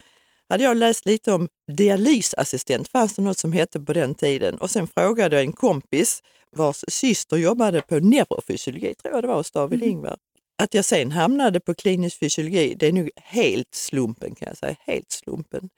hade 0.50 0.64
jag 0.64 0.78
läst 0.78 1.06
lite 1.06 1.32
om 1.34 1.48
dialysassistent, 1.72 2.88
fanns 2.88 3.16
det 3.16 3.22
något 3.22 3.38
som 3.38 3.54
hette 3.54 3.80
på 3.80 3.94
den 3.94 4.16
tiden. 4.16 4.56
Och 4.58 4.70
sen 4.70 4.88
frågade 4.88 5.36
jag 5.36 5.46
en 5.46 5.54
kompis 5.54 6.24
vars 6.56 6.84
syster 6.88 7.38
jobbade 7.38 7.82
på 7.82 8.00
neurofysiologi, 8.00 8.96
tror 8.96 9.16
jag 9.16 9.24
det 9.24 9.28
var, 9.28 9.36
hos 9.36 9.52
David 9.52 9.80
Mm. 9.84 9.92
Ingvar. 9.92 10.18
Att 10.58 10.74
jag 10.74 10.86
sen 10.86 11.12
hamnade 11.12 11.60
på 11.60 11.74
klinisk 11.74 12.20
fysiologi, 12.20 12.76
det 12.80 12.88
är 12.88 12.94
nog 12.94 13.10
helt 13.16 13.76
slumpen 13.76 14.36
kan 14.36 14.48
jag 14.48 14.58
säga. 14.58 14.76
Helt 14.80 15.12
slumpen. 15.12 15.70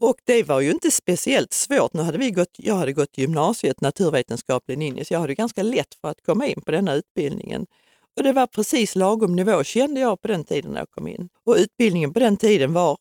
Och 0.00 0.16
det 0.24 0.42
var 0.42 0.60
ju 0.60 0.70
inte 0.70 0.90
speciellt 0.90 1.52
svårt. 1.52 1.92
Nu 1.92 2.02
hade 2.02 2.18
vi 2.18 2.30
gått, 2.30 2.54
jag 2.56 2.74
hade 2.74 2.92
gått 2.92 3.18
gymnasiet, 3.18 3.80
naturvetenskaplig 3.80 4.78
linje, 4.78 5.04
så 5.04 5.14
jag 5.14 5.20
hade 5.20 5.34
ganska 5.34 5.62
lätt 5.62 5.94
för 6.00 6.08
att 6.08 6.22
komma 6.22 6.46
in 6.46 6.60
på 6.60 6.70
denna 6.70 6.94
utbildningen. 6.94 7.66
Och 8.16 8.22
det 8.22 8.32
var 8.32 8.46
precis 8.46 8.94
lagom 8.96 9.36
nivå 9.36 9.64
kände 9.64 10.00
jag 10.00 10.20
på 10.20 10.28
den 10.28 10.44
tiden 10.44 10.70
när 10.72 10.78
jag 10.78 10.90
kom 10.90 11.08
in. 11.08 11.28
Och 11.44 11.56
utbildningen 11.58 12.12
på 12.12 12.18
den 12.18 12.36
tiden 12.36 12.72
var, 12.72 12.98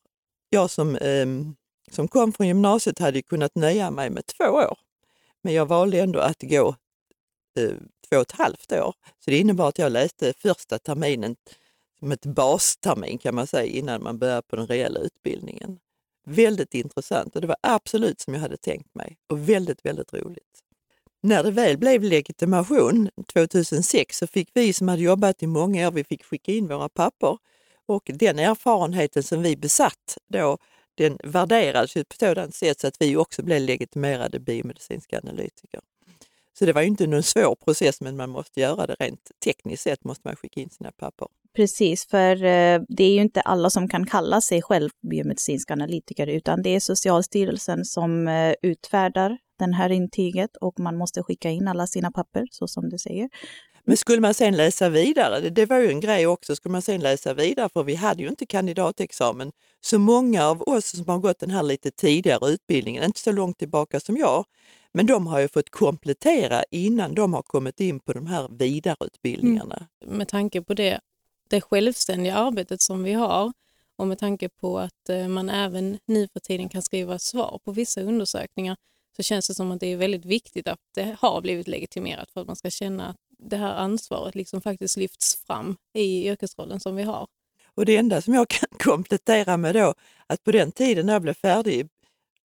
jag 0.50 0.70
som, 0.70 0.96
ehm, 0.96 1.56
som 1.92 2.08
kom 2.08 2.34
från 2.34 2.48
gymnasiet 2.48 3.00
hade 3.00 3.22
kunnat 3.22 3.56
nöja 3.56 3.92
mig 3.92 4.10
med 4.10 4.26
två 4.26 4.46
år. 4.46 4.78
Men 5.44 5.54
jag 5.54 5.66
valde 5.66 6.00
ändå 6.02 6.20
att 6.20 6.42
gå 6.42 6.76
eh, 7.58 7.70
två 8.10 8.16
och 8.16 8.22
ett 8.22 8.32
halvt 8.32 8.72
år. 8.72 8.94
Så 9.20 9.32
det 9.32 9.38
innebar 9.38 9.70
att 9.70 9.80
jag 9.80 9.92
läste 9.92 10.34
första 10.38 10.80
terminen 10.80 11.36
som 12.00 12.12
ett 12.12 12.26
bastermin 12.26 13.18
kan 13.18 13.36
man 13.36 13.48
säga 13.48 13.66
innan 13.66 14.04
man 14.04 14.18
börjar 14.18 14.42
på 14.42 14.56
den 14.56 14.68
reella 14.68 15.00
utbildningen. 15.00 15.80
Väldigt 16.26 16.74
intressant 16.74 17.36
och 17.36 17.42
det 17.42 17.48
var 17.48 17.58
absolut 17.62 18.22
som 18.22 18.34
jag 18.34 18.42
hade 18.42 18.58
tänkt 18.58 18.96
mig 18.96 19.18
och 19.28 19.50
väldigt, 19.50 19.86
väldigt 19.86 20.14
roligt. 20.14 20.44
När 21.22 21.44
det 21.44 21.52
väl 21.52 21.78
blev 21.78 22.04
legitimation 22.04 23.10
2006 23.34 24.18
så 24.18 24.28
fick 24.28 24.50
vi 24.54 24.74
som 24.74 24.88
hade 24.88 25.02
jobbat 25.02 25.44
i 25.44 25.48
många 25.48 25.88
år, 25.88 25.92
vi 25.92 26.04
fick 26.04 26.24
skicka 26.24 26.52
in 26.52 26.68
våra 26.68 26.90
papper 26.90 27.38
och 27.86 28.12
den 28.14 28.40
erfarenheten 28.40 29.24
som 29.24 29.42
vi 29.42 29.58
besatt 29.58 30.18
då, 30.28 30.58
den 30.96 31.18
värderades 31.24 31.98
ju 31.98 32.04
på 32.04 32.16
sådant 32.20 32.56
sätt 32.56 32.80
så 32.80 32.88
att 32.88 33.02
vi 33.02 33.16
också 33.16 33.44
blev 33.44 33.62
legitimerade 33.62 34.40
biomedicinska 34.40 35.18
analytiker. 35.18 35.82
Så 36.60 36.66
det 36.66 36.74
var 36.74 36.82
ju 36.82 36.88
inte 36.88 37.08
någon 37.08 37.24
svår 37.24 37.56
process 37.56 38.02
men 38.02 38.18
man 38.18 38.30
måste 38.30 38.60
göra 38.60 38.88
det 38.88 38.96
rent 39.00 39.32
tekniskt 39.46 39.84
sett 39.84 40.04
måste 40.04 40.28
man 40.28 40.36
skicka 40.36 40.62
in 40.62 40.70
sina 40.70 40.92
papper. 40.92 41.28
Precis, 41.56 42.08
för 42.08 42.36
eh, 42.36 42.82
det 42.88 43.04
är 43.04 43.14
ju 43.14 43.22
inte 43.22 43.42
alla 43.42 43.70
som 43.70 43.88
kan 43.88 44.06
kalla 44.06 44.42
sig 44.42 44.62
själv 44.62 44.90
biomedicinsk 45.12 45.72
analytiker, 45.72 46.28
utan 46.28 46.62
det 46.62 46.70
är 46.70 46.80
Socialstyrelsen 46.80 47.86
som 47.86 48.28
eh, 48.28 48.54
utfärdar 48.62 49.38
den 49.60 49.74
här 49.74 49.90
intyget 49.90 50.58
och 50.62 50.80
man 50.80 50.98
måste 50.98 51.24
skicka 51.24 51.50
in 51.50 51.68
alla 51.68 51.88
sina 51.88 52.12
papper, 52.12 52.46
så 52.52 52.68
som 52.68 52.90
du 52.90 52.98
säger. 52.98 53.30
Men 53.88 53.98
skulle 53.98 54.22
man 54.22 54.34
sen 54.34 54.58
läsa 54.58 54.90
vidare, 54.90 55.40
det, 55.40 55.50
det 55.50 55.66
var 55.66 55.78
ju 55.78 55.90
en 55.90 56.00
grej 56.00 56.28
också, 56.28 56.56
skulle 56.56 56.72
man 56.72 56.82
sen 56.82 57.02
läsa 57.02 57.34
vidare, 57.34 57.70
för 57.74 57.84
vi 57.84 57.96
hade 57.96 58.24
ju 58.24 58.30
inte 58.30 58.46
kandidatexamen. 58.46 59.52
Så 59.82 60.00
många 60.00 60.48
av 60.48 60.62
oss 60.62 60.86
som 60.86 61.06
har 61.08 61.18
gått 61.18 61.40
den 61.40 61.50
här 61.50 61.64
lite 61.64 61.92
tidigare 61.92 62.50
utbildningen, 62.50 63.04
inte 63.04 63.20
så 63.20 63.32
långt 63.32 63.58
tillbaka 63.58 64.00
som 64.00 64.18
jag, 64.18 64.46
men 64.92 65.06
de 65.06 65.28
har 65.28 65.40
ju 65.40 65.48
fått 65.48 65.70
komplettera 65.70 66.64
innan 66.72 67.16
de 67.16 67.34
har 67.34 67.42
kommit 67.42 67.80
in 67.80 68.00
på 68.00 68.14
de 68.14 68.28
här 68.28 68.48
vidareutbildningarna. 68.52 69.88
Mm. 70.06 70.18
med 70.18 70.28
tanke 70.28 70.62
på 70.62 70.74
det, 70.74 71.00
det 71.50 71.62
självständiga 71.62 72.36
arbetet 72.36 72.82
som 72.82 73.04
vi 73.04 73.14
har 73.14 73.54
och 73.96 74.08
med 74.08 74.20
tanke 74.20 74.50
på 74.50 74.80
att 74.80 75.10
eh, 75.10 75.28
man 75.28 75.50
även 75.50 75.98
nu 76.06 76.28
för 76.28 76.40
tiden 76.40 76.70
kan 76.70 76.82
skriva 76.82 77.20
svar 77.20 77.60
på 77.66 77.72
vissa 77.72 78.02
undersökningar 78.02 78.78
så 79.16 79.24
känns 79.24 79.48
det 79.48 79.56
som 79.56 79.72
att 79.72 79.80
det 79.80 79.88
är 79.88 79.98
väldigt 79.98 80.26
viktigt 80.26 80.68
att 80.68 80.80
det 80.96 81.16
har 81.20 81.42
blivit 81.42 81.68
legitimerat 81.68 82.32
för 82.32 82.42
att 82.42 82.48
man 82.48 82.56
ska 82.56 82.70
känna 82.70 83.08
att 83.08 83.18
det 83.44 83.58
här 83.58 83.76
ansvaret 83.76 84.36
liksom 84.36 84.62
faktiskt 84.62 84.98
lyfts 84.98 85.46
fram 85.48 85.76
i 85.94 86.28
yrkesrollen 86.28 86.80
som 86.80 86.96
vi 86.96 87.04
har. 87.04 87.28
Och 87.76 87.86
det 87.86 87.98
enda 87.98 88.22
som 88.22 88.34
jag 88.34 88.48
kan 88.50 88.70
komplettera 88.80 89.58
med 89.58 89.76
då, 89.76 89.94
att 90.28 90.44
på 90.44 90.52
den 90.52 90.72
tiden 90.72 91.06
när 91.06 91.14
jag 91.14 91.22
blev 91.22 91.34
färdig 91.34 91.88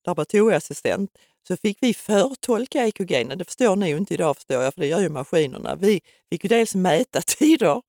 laboratorieassistent 0.07 1.11
så 1.49 1.57
fick 1.57 1.79
vi 1.81 1.95
förtolka 1.95 2.87
EKG. 2.87 3.29
Det 3.37 3.45
förstår 3.45 3.77
ni 3.77 3.89
ju 3.89 3.97
inte 3.97 4.15
idag 4.15 4.37
förstår 4.37 4.63
jag, 4.63 4.75
för 4.75 4.81
det 4.81 4.87
gör 4.87 5.01
ju 5.01 5.09
maskinerna. 5.09 5.77
Vi 5.77 6.01
fick 6.31 6.45
ju 6.45 6.49
dels 6.49 6.75
mäta 6.75 7.21
tider 7.27 7.83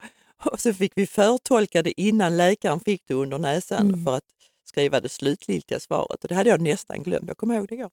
och 0.51 0.59
så 0.59 0.73
fick 0.73 0.91
vi 0.95 1.07
förtolka 1.07 1.81
det 1.83 2.01
innan 2.01 2.37
läkaren 2.37 2.79
fick 2.79 3.01
det 3.07 3.13
under 3.13 3.37
näsan 3.37 3.87
Mm. 3.87 4.05
för 4.05 4.15
att 4.15 4.23
skriva 4.65 4.99
det 4.99 5.09
slutgiltiga 5.09 5.79
svaret. 5.79 6.23
Och 6.23 6.27
det 6.27 6.35
hade 6.35 6.49
jag 6.49 6.61
nästan 6.61 7.03
glömt, 7.03 7.27
jag 7.27 7.37
kommer 7.37 7.55
ihåg 7.55 7.67
det 7.67 7.75
igår. 7.75 7.89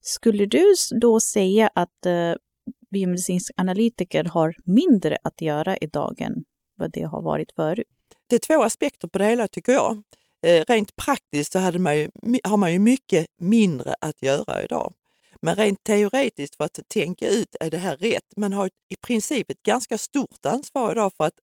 Skulle 0.00 0.46
du 0.46 0.74
då 1.00 1.20
säga 1.20 1.70
att 1.74 2.06
eh, 2.06 2.34
biomedicinsk 2.94 3.50
analytiker 3.56 4.24
har 4.24 4.54
mindre 4.64 5.18
att 5.24 5.40
göra 5.40 5.76
idag 5.76 6.20
än 6.20 6.44
vad 6.76 6.90
det 6.92 7.02
har 7.02 7.22
varit 7.22 7.52
förut? 7.52 7.86
det 8.26 8.34
är 8.36 8.40
två 8.40 8.62
aspekter 8.62 9.08
på 9.08 9.18
det 9.18 9.24
hela 9.26 9.48
tycker 9.48 9.72
jag. 9.72 10.02
Eh, 10.46 10.64
rent 10.68 10.96
praktiskt 10.96 11.52
så 11.52 11.58
hade 11.58 11.78
man 11.78 11.96
ju, 11.98 12.08
har 12.44 12.56
man 12.56 12.72
ju 12.72 12.78
mycket 12.78 13.26
mindre 13.40 13.94
att 14.00 14.22
göra 14.22 14.62
idag. 14.64 14.92
Men 15.42 15.54
rent 15.56 15.84
teoretiskt 15.84 16.56
för 16.56 16.64
att 16.64 16.78
tänka 16.88 17.28
ut, 17.28 17.56
är 17.60 17.70
det 17.70 17.78
här 17.78 17.96
rätt? 17.96 18.28
Man 18.36 18.52
har 18.52 18.66
i 18.66 18.96
princip 19.06 19.50
ett 19.50 19.62
ganska 19.62 19.98
stort 19.98 20.46
ansvar 20.46 20.92
idag 20.92 21.12
för 21.16 21.24
att 21.24 21.38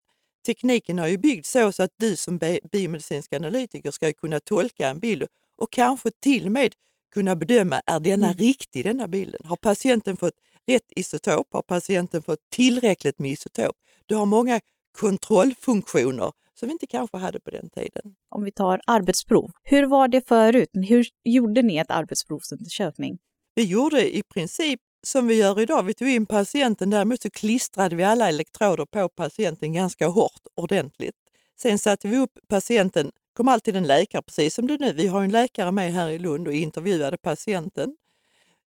tekniken 0.46 1.00
har 1.00 1.08
ju 1.08 1.18
byggts 1.18 1.52
så, 1.52 1.72
så 1.72 1.84
att 1.84 1.92
du 2.00 2.16
som 2.16 2.38
bi- 2.38 2.60
biomedicinsk 2.72 3.34
analytiker 3.34 3.92
ska 3.92 4.14
kunna 4.14 4.40
tolka 4.40 4.88
en 4.90 5.00
bild 5.00 5.24
och 5.58 5.72
kanske 5.72 6.10
till 6.24 6.46
och 6.46 6.52
med 6.52 6.74
kunna 7.14 7.36
bedöma, 7.36 7.82
är 7.86 8.00
denna 8.00 8.28
Mm. 8.28 8.38
riktig 8.38 8.86
denna 8.86 9.08
bilden? 9.08 9.42
Har 9.44 9.56
patienten 9.58 10.18
fått 10.18 10.34
rätt 10.68 10.92
isotop? 10.96 11.48
Har 11.52 11.62
patienten 11.62 12.24
fått 12.24 12.40
tillräckligt 12.50 13.20
med 13.20 13.32
isotop? 13.32 13.76
Du 14.06 14.16
har 14.16 14.26
många 14.26 14.60
kontrollfunktioner 15.00 16.32
som 16.60 16.68
vi 16.68 16.72
inte 16.72 16.88
kanske 16.88 17.18
hade 17.18 17.40
på 17.40 17.50
den 17.52 17.70
tiden. 17.70 18.16
Om 18.30 18.44
vi 18.44 18.52
tar 18.52 18.82
arbetsprov. 18.88 19.52
Hur 19.64 19.86
var 19.88 20.08
det 20.08 20.28
förut? 20.28 20.70
Hur 20.74 21.06
gjorde 21.24 21.62
ni 21.62 21.78
ett 21.78 21.92
arbetsprovsundersökning? 21.92 23.18
Vi 23.56 23.64
gjorde 23.64 24.18
i 24.18 24.24
princip 24.24 24.80
som 25.04 25.28
vi 25.28 25.36
gör 25.36 25.60
idag. 25.60 25.84
Vi 25.84 25.94
tog 25.94 26.08
in 26.08 26.26
patienten, 26.26 26.90
däremot 26.90 27.22
så 27.22 27.30
klistrade 27.30 27.96
vi 27.96 28.04
alla 28.04 28.30
elektroder 28.30 28.86
på 28.86 29.10
patienten 29.10 29.74
ganska 29.74 30.08
hårt, 30.08 30.42
ordentligt. 30.56 31.16
Sen 31.62 31.80
satte 31.80 32.08
vi 32.08 32.18
upp 32.18 32.32
patienten, 32.48 33.12
kom 33.34 33.48
alltid 33.48 33.76
en 33.76 33.84
läkare, 33.84 34.22
precis 34.22 34.56
som 34.56 34.68
det 34.68 34.78
nu. 34.78 34.94
Vi 34.94 35.08
har 35.08 35.24
en 35.24 35.32
läkare 35.32 35.72
med 35.72 35.94
här 35.94 36.10
i 36.10 36.20
Lund 36.20 36.48
och 36.48 36.54
intervjuade 36.54 37.18
patienten. 37.18 37.96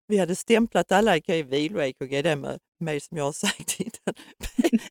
Vi 0.08 0.18
hade 0.18 0.36
stämplat 0.36 0.92
alla 0.92 1.18
EKG, 1.18 1.44
vilo-EKG, 1.44 2.22
det 2.22 2.36
med, 2.36 2.60
med 2.80 3.04
som 3.04 3.18
jag 3.18 3.26
har 3.26 3.32
sagt 3.48 3.80
innan, 3.80 4.16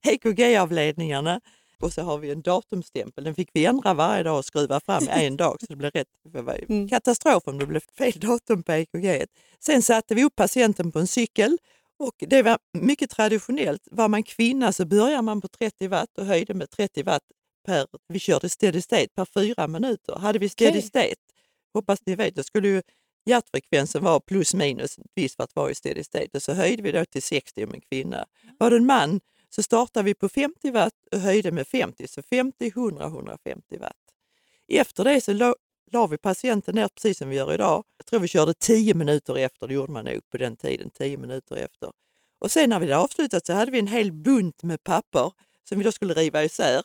EKG-avledningarna. 0.03 1.41
Och 1.81 1.93
så 1.93 2.03
har 2.03 2.19
vi 2.19 2.31
en 2.31 2.43
datumstämpel, 2.43 3.25
den 3.25 3.35
fick 3.35 3.51
vi 3.53 3.65
ändra 3.65 3.95
varje 3.95 4.23
dag 4.23 4.39
och 4.39 4.45
skruva 4.45 4.81
fram 4.81 5.09
en 5.11 5.37
dag 5.37 5.57
så 5.61 5.67
det 5.69 5.77
blev 5.77 5.91
rätt. 5.91 6.07
Det 6.33 6.43
var 6.43 6.61
Mm. 6.69 6.89
katastrof 6.89 7.43
om 7.47 7.59
det 7.59 7.67
blev 7.67 7.81
fel 7.99 8.13
datum 8.21 8.63
på 8.63 8.73
EKG. 8.73 9.27
Sen 9.61 9.83
satte 9.83 10.15
vi 10.15 10.25
upp 10.25 10.37
patienten 10.37 10.93
på 10.93 10.99
en 10.99 11.07
cykel 11.07 11.59
och 11.99 12.15
det 12.19 12.43
var 12.43 12.59
mycket 12.79 13.11
traditionellt. 13.11 13.83
Var 13.91 14.09
man 14.09 14.23
kvinna 14.23 14.73
så 14.73 14.85
börjar 14.85 15.23
man 15.23 15.41
på 15.41 15.49
30 15.49 15.89
watt 15.89 16.19
och 16.19 16.27
höjde 16.27 16.55
med 16.55 16.71
30 16.71 17.03
watt 17.03 17.23
per, 17.67 17.87
vi 18.09 18.19
körde 18.19 18.49
steady 18.49 18.81
state 18.83 19.09
per 19.15 19.25
fyra 19.35 19.67
minuter. 19.69 20.17
Hade 20.19 20.39
vi 20.39 20.49
steady 20.49 20.71
Okej. 20.79 20.83
state, 20.83 21.17
hoppas 21.75 21.99
ni 22.07 22.15
vet, 22.17 22.35
då 22.35 22.43
skulle 22.43 22.69
ju 22.69 22.83
hjärtfrekvensen 23.25 24.05
var 24.05 24.21
plus 24.21 24.55
minus 24.55 24.99
ett 24.99 25.05
visst 25.15 25.37
för 25.37 25.45
att 25.45 25.57
vara 25.57 25.71
i 25.71 25.75
steady 25.75 26.05
state 26.05 26.29
och 26.35 26.43
så 26.43 26.53
höjde 26.53 26.83
vi 26.83 26.93
då 26.93 27.05
till 27.05 27.23
60 27.23 27.65
om 27.65 27.75
en 27.75 27.81
kvinna. 27.81 28.27
Var 28.59 28.71
det 28.71 28.77
en 28.77 28.87
man 28.87 29.21
så 29.51 29.63
startade 29.63 30.05
vi 30.05 30.15
på 30.15 30.29
50 30.29 30.71
watt 30.71 30.95
och 31.13 31.19
höjde 31.19 31.53
med 31.53 31.67
50, 31.67 32.09
så 32.09 32.23
50, 32.23 32.67
100, 32.67 33.05
150 33.05 33.79
watt. 33.79 33.97
Efter 34.69 35.05
det 35.05 35.21
så 35.21 35.33
la, 35.33 35.55
la 35.91 36.07
vi 36.07 36.19
patienten 36.19 36.75
ner 36.75 36.89
precis 36.89 37.19
som 37.19 37.29
vi 37.29 37.37
gör 37.37 37.55
idag. 37.55 37.85
Jag 37.97 38.07
tror 38.07 38.21
vi 38.21 38.29
körde 38.29 38.55
10 38.55 38.95
minuter 38.95 39.39
efter, 39.39 39.69
det 39.69 39.75
gjorde 39.75 39.93
man 39.93 40.05
nog 40.05 40.31
på 40.31 40.37
den 40.37 40.57
tiden, 40.57 40.91
10 40.91 41.17
minuter 41.17 41.57
efter. 41.57 41.91
Och 42.39 42.51
sen 42.51 42.71
när 42.71 42.81
vi 42.81 42.87
hade 42.87 43.05
avslutat 43.05 43.47
så 43.47 43.53
hade 43.53 43.71
vi 43.71 43.79
en 43.79 43.87
hel 43.87 44.13
bunt 44.13 44.63
med 44.63 44.85
papper 44.85 45.33
som 45.69 45.79
vi 45.79 45.85
då 45.85 45.93
skulle 45.93 46.15
riva 46.15 46.45
isär. 46.45 46.83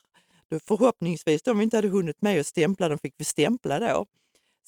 Då 0.50 0.60
förhoppningsvis, 0.60 1.44
de 1.44 1.58
vi 1.58 1.64
inte 1.64 1.78
hade 1.78 1.88
hunnit 1.88 2.22
med 2.22 2.40
att 2.40 2.48
stämpla, 2.48 2.90
de 2.90 3.00
fick 3.00 3.14
vi 3.18 3.26
stämpla 3.26 3.80
då. 3.80 4.06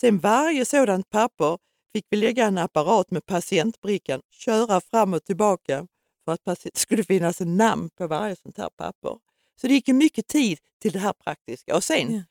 Sen 0.01 0.20
varje 0.20 0.65
sådant 0.65 1.10
papper 1.10 1.58
fick 1.94 2.06
vi 2.10 2.18
lägga 2.18 2.46
en 2.46 2.58
apparat 2.58 3.12
med 3.12 3.25
patientbrickan, 3.25 4.22
köra 4.32 4.82
fram 4.82 5.13
och 5.13 5.24
tillbaka 5.24 5.88
för 6.25 6.32
att 6.32 6.46
det 6.63 6.70
skulle 6.77 7.03
finnas 7.03 7.41
en 7.41 7.58
namn 7.58 7.89
på 7.98 8.08
varje 8.08 8.36
sånt 8.36 8.58
här 8.58 8.70
papper. 8.77 9.18
Så 9.62 9.68
det 9.68 9.74
gick 9.74 9.88
mycket 9.88 10.27
tid 10.27 10.58
till 10.82 10.91
det 10.91 11.00
här 11.00 11.13
praktiska 11.13 11.75
och 11.75 11.84
sen 11.84 12.13
Ja. 12.15 12.22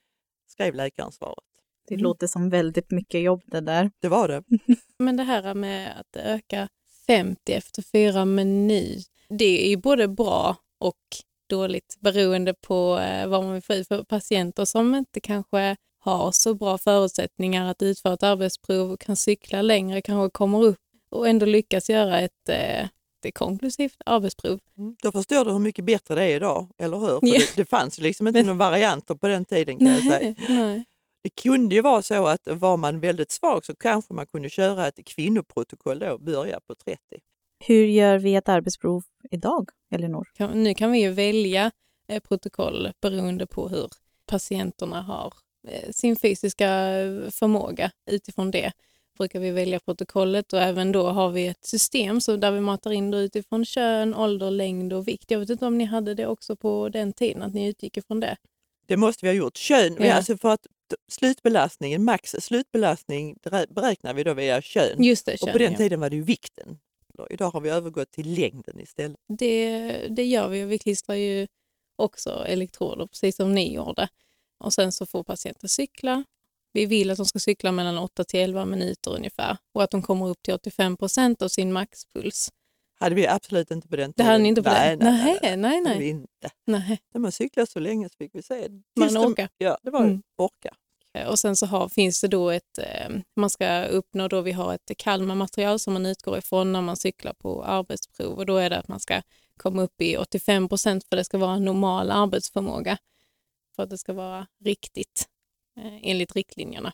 skrev 0.52 0.74
läkaren 0.74 1.12
svaret. 1.12 1.44
Det 1.88 1.94
Mm. 1.94 2.04
låter 2.04 2.26
som 2.26 2.50
väldigt 2.50 2.90
mycket 2.90 3.20
jobb 3.22 3.42
det 3.46 3.60
där. 3.60 3.90
Det 4.00 4.08
var 4.08 4.28
det. 4.28 4.42
Men 4.98 5.16
det 5.16 5.22
här 5.22 5.54
med 5.54 6.00
att 6.00 6.16
öka 6.16 6.68
50 7.06 7.52
efter 7.52 7.82
fyra 7.82 8.24
minuter, 8.24 9.02
det 9.28 9.64
är 9.66 9.68
ju 9.68 9.76
både 9.76 10.08
bra 10.08 10.56
och 10.78 10.96
dåligt 11.48 11.96
beroende 12.00 12.54
på 12.54 12.98
eh, 12.98 13.26
vad 13.28 13.44
man 13.44 13.52
vill 13.52 13.62
få 13.62 13.74
ut 13.74 13.88
för 13.88 14.04
patienter 14.04 14.64
som 14.64 14.94
inte 14.94 15.20
kanske 15.20 15.76
har 15.98 16.32
så 16.32 16.54
bra 16.54 16.78
förutsättningar 16.78 17.70
att 17.70 17.82
utföra 17.82 18.12
ett 18.14 18.22
arbetsprov, 18.22 18.96
kan 18.96 19.16
cykla 19.16 19.62
längre, 19.62 20.02
kanske 20.02 20.30
kommer 20.38 20.62
upp 20.64 20.78
och 21.10 21.28
ändå 21.28 21.46
lyckas 21.46 21.90
göra 21.90 22.20
ett, 22.20 22.48
eh, 22.48 22.84
ett 23.26 23.34
konklusivt 23.34 23.96
arbetsprov. 24.06 24.60
Mm. 24.78 24.96
Då 25.02 25.12
förstår 25.12 25.44
du 25.44 25.50
hur 25.52 25.58
mycket 25.58 25.84
bättre 25.84 26.14
det 26.14 26.22
är 26.24 26.36
idag, 26.36 26.68
eller 26.78 26.98
hur? 26.98 27.06
För 27.20 27.26
Ja. 27.26 27.32
det, 27.38 27.56
det 27.56 27.64
fanns 27.64 27.98
ju 27.98 28.02
liksom 28.02 28.26
inte 28.26 28.38
Men- 28.38 28.46
några 28.46 28.70
varianter 28.70 29.14
på 29.14 29.28
den 29.28 29.44
tiden 29.44 29.78
kan 29.78 29.86
jag 29.86 30.02
säga. 30.02 30.34
nej. 30.48 30.84
Det 31.22 31.30
kunde 31.42 31.74
ju 31.74 31.80
vara 31.80 32.02
så 32.02 32.26
att 32.26 32.40
var 32.46 32.76
man 32.76 33.00
väldigt 33.00 33.30
svag 33.30 33.64
så 33.64 33.74
kanske 33.74 34.14
man 34.14 34.26
kunde 34.26 34.50
köra 34.50 34.86
ett 34.88 35.04
kvinnoprotokoll 35.06 35.98
då 35.98 36.10
och 36.12 36.20
börja 36.20 36.60
på 36.60 36.74
30. 36.74 36.98
Hur 37.66 37.84
gör 37.86 38.18
vi 38.18 38.34
ett 38.34 38.48
arbetsprov 38.48 39.02
idag, 39.30 39.68
Elinor? 39.94 40.28
Nu 40.54 40.74
kan 40.74 40.92
vi 40.92 41.00
ju 41.00 41.10
välja 41.10 41.70
eh, 42.08 42.20
protokoll 42.20 42.92
beroende 43.02 43.46
på 43.46 43.68
hur 43.68 43.88
patienterna 44.26 45.02
har 45.02 45.32
sin 45.90 46.16
fysiska 46.16 46.68
eh, 46.98 47.30
förmåga. 47.30 47.90
Utifrån 48.10 48.50
det 48.50 48.72
brukar 49.18 49.40
vi 49.40 49.50
välja 49.50 49.80
protokollet 49.80 50.52
och 50.52 50.60
även 50.60 50.92
då 50.92 51.06
har 51.06 51.30
vi 51.30 51.46
ett 51.46 51.64
system 51.64 52.20
så 52.20 52.36
där 52.36 52.50
vi 52.50 52.60
matar 52.60 52.90
in 52.90 53.10
det 53.10 53.18
utifrån 53.18 53.64
kön, 53.64 54.14
ålder, 54.14 54.50
längd 54.50 54.92
och 54.92 55.08
vikt. 55.08 55.30
Jag 55.30 55.38
vet 55.38 55.50
inte 55.50 55.66
om 55.66 55.78
ni 55.78 55.84
hade 55.84 56.14
det 56.14 56.26
också 56.26 56.56
på 56.56 56.88
den 56.88 57.12
tiden, 57.12 57.42
att 57.42 57.54
ni 57.54 57.66
utgick 57.68 57.96
ifrån 57.96 58.20
det. 58.20 58.36
Det 58.86 58.96
måste 58.96 59.26
vi 59.26 59.30
ha 59.30 59.34
gjort. 59.34 59.56
Kön, 59.56 59.96
Ja. 60.00 60.12
alltså 60.14 60.36
för 60.36 60.48
att 60.48 60.66
slutbelastningen, 61.10 62.04
max 62.04 62.30
slutbelastning 62.40 63.36
berä- 63.42 63.66
beräknar 63.74 64.14
vi 64.14 64.24
då 64.24 64.34
via 64.34 64.62
kön. 64.62 65.02
Just 65.02 65.26
det, 65.26 65.32
och 65.32 65.38
kön, 65.38 65.52
på 65.52 65.58
den 65.58 65.72
ja. 65.72 65.78
tiden 65.78 66.00
var 66.00 66.10
det 66.10 66.16
ju 66.16 66.22
vikten. 66.22 66.78
Idag 67.30 67.50
har 67.50 67.60
vi 67.60 67.68
övergått 67.70 68.10
till 68.10 68.34
längden 68.34 68.80
istället. 68.80 69.16
Det, 69.38 69.92
det 70.10 70.24
gör 70.24 70.48
vi 70.48 70.64
och 70.64 70.72
vi 70.72 70.78
klistrar 70.78 71.14
ju 71.16 71.46
också 71.96 72.30
elektroder 72.46 73.06
precis 73.06 73.36
som 73.36 73.54
ni 73.54 73.74
gjorde. 73.74 74.08
Och 74.58 74.72
sen 74.74 74.92
så 74.92 75.06
får 75.06 75.22
patienten 75.24 75.68
cykla. 75.68 76.24
Vi 76.72 76.86
vill 76.86 77.10
att 77.10 77.16
de 77.16 77.26
ska 77.26 77.38
cykla 77.38 77.72
mellan 77.72 77.98
8 77.98 78.24
till 78.24 78.40
11 78.40 78.64
minuter 78.64 79.10
ungefär 79.10 79.56
och 79.74 79.82
att 79.82 79.90
de 79.90 80.02
kommer 80.02 80.28
upp 80.28 80.42
till 80.42 80.54
85 80.54 80.96
procent 80.96 81.42
av 81.42 81.48
sin 81.48 81.72
maxpuls. 81.72 82.50
hade 83.00 83.14
vi 83.14 83.26
absolut 83.26 83.70
inte 83.70 83.88
på 83.88 83.96
den 83.96 84.10
Det 84.10 84.14
tiden. 84.14 84.26
hade 84.26 84.42
ni 84.42 84.48
inte 84.48 84.62
på 84.62 84.70
nej, 84.70 84.96
den? 84.96 85.14
Nej, 85.14 85.38
nej, 85.42 85.56
nej, 85.56 85.80
nej. 85.80 85.82
Det 85.82 85.88
hade 85.88 86.00
vi 86.00 86.08
inte. 86.08 86.50
nej. 86.66 86.98
När 87.14 87.20
man 87.20 87.32
cyklade 87.32 87.70
så 87.70 87.78
länge 87.80 88.08
så 88.08 88.14
fick 88.18 88.34
vi 88.34 88.42
se. 88.42 88.68
Man 88.96 89.08
Tills 89.08 89.14
de- 89.14 89.26
orkar. 89.32 89.48
Ja, 89.58 89.78
det 89.82 89.90
var 89.90 90.00
Mm. 90.04 90.22
orka. 90.36 90.74
Och 91.28 91.38
sen 91.38 91.56
så 91.56 91.66
har, 91.66 91.88
finns 91.88 92.20
det 92.20 92.28
då 92.28 92.50
ett, 92.50 92.78
eh, 92.78 93.08
man 93.36 93.50
ska 93.50 93.84
uppnå 93.84 94.28
då 94.28 94.40
vi 94.40 94.52
har 94.52 94.74
ett 94.74 94.90
Kalmar-material 94.98 95.78
som 95.78 95.92
man 95.92 96.06
utgår 96.06 96.38
ifrån 96.38 96.72
när 96.72 96.80
man 96.82 96.96
cyklar 96.96 97.32
på 97.32 97.64
arbetsprov 97.64 98.38
och 98.38 98.46
då 98.46 98.56
är 98.56 98.70
det 98.70 98.78
att 98.78 98.88
man 98.88 99.00
ska 99.00 99.22
komma 99.56 99.82
upp 99.82 100.00
i 100.00 100.16
85 100.16 100.68
procent 100.68 101.04
för 101.08 101.16
det 101.16 101.24
ska 101.24 101.38
vara 101.38 101.54
en 101.54 101.64
normal 101.64 102.10
arbetsförmåga 102.10 102.98
för 103.78 103.82
att 103.82 103.90
det 103.90 103.98
ska 103.98 104.12
vara 104.12 104.46
riktigt 104.64 105.28
eh, 105.76 105.98
enligt 106.10 106.36
riktlinjerna. 106.36 106.92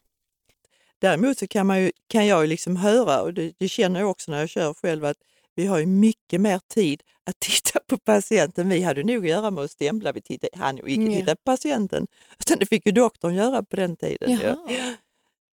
Däremot 0.98 1.38
så 1.38 1.46
kan, 1.46 1.66
man 1.66 1.82
ju, 1.82 1.92
kan 2.06 2.26
jag 2.26 2.42
ju 2.42 2.46
liksom 2.48 2.76
höra, 2.76 3.22
och 3.22 3.34
det, 3.34 3.52
det 3.58 3.68
känner 3.68 4.00
jag 4.00 4.10
också 4.10 4.30
när 4.30 4.38
jag 4.40 4.48
kör 4.48 4.74
själv, 4.74 5.04
att 5.04 5.16
vi 5.54 5.66
har 5.66 5.78
ju 5.78 5.86
mycket 5.86 6.40
mer 6.40 6.58
tid 6.68 7.02
att 7.24 7.40
titta 7.40 7.80
på 7.86 7.98
patienten. 7.98 8.68
Vi 8.68 8.82
hade 8.82 9.02
nog 9.04 9.16
att 9.24 9.30
göra 9.30 9.50
med 9.50 9.64
att 9.64 9.70
stämpla, 9.70 10.12
vi 10.12 10.22
tittade, 10.22 10.50
han 10.64 10.80
och 10.80 10.88
icke 10.88 11.02
Ja. 11.02 11.20
titta 11.20 11.36
på 11.36 11.42
patienten. 11.44 12.06
Utan 12.40 12.58
det 12.58 12.66
fick 12.66 12.86
ju 12.86 12.92
doktorn 12.92 13.34
göra 13.34 13.62
på 13.62 13.76
den 13.76 13.96
tiden. 13.96 14.38
Ja. 14.42 14.68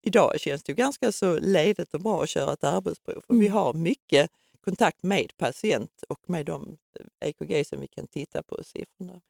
Idag 0.04 0.40
känns 0.40 0.64
det 0.64 0.72
ju 0.72 0.76
ganska 0.76 1.12
så 1.12 1.40
ledigt 1.40 1.94
och 1.94 2.02
bra 2.02 2.24
att 2.24 2.30
köra 2.30 2.54
ett 2.54 2.64
arbetsprov. 2.64 3.22
För 3.28 3.34
Vi 3.34 3.40
Mm. 3.48 3.54
har 3.54 3.74
mycket 3.74 4.32
kontakt 4.66 5.04
med 5.04 5.38
patient 5.38 6.04
och 6.10 6.20
med 6.30 6.46
de 6.46 6.78
EKG 7.26 7.68
som 7.68 7.80
vi 7.82 7.88
kan 7.88 8.08
titta 8.08 8.44
på 8.44 8.64
siffrorna. 8.64 9.22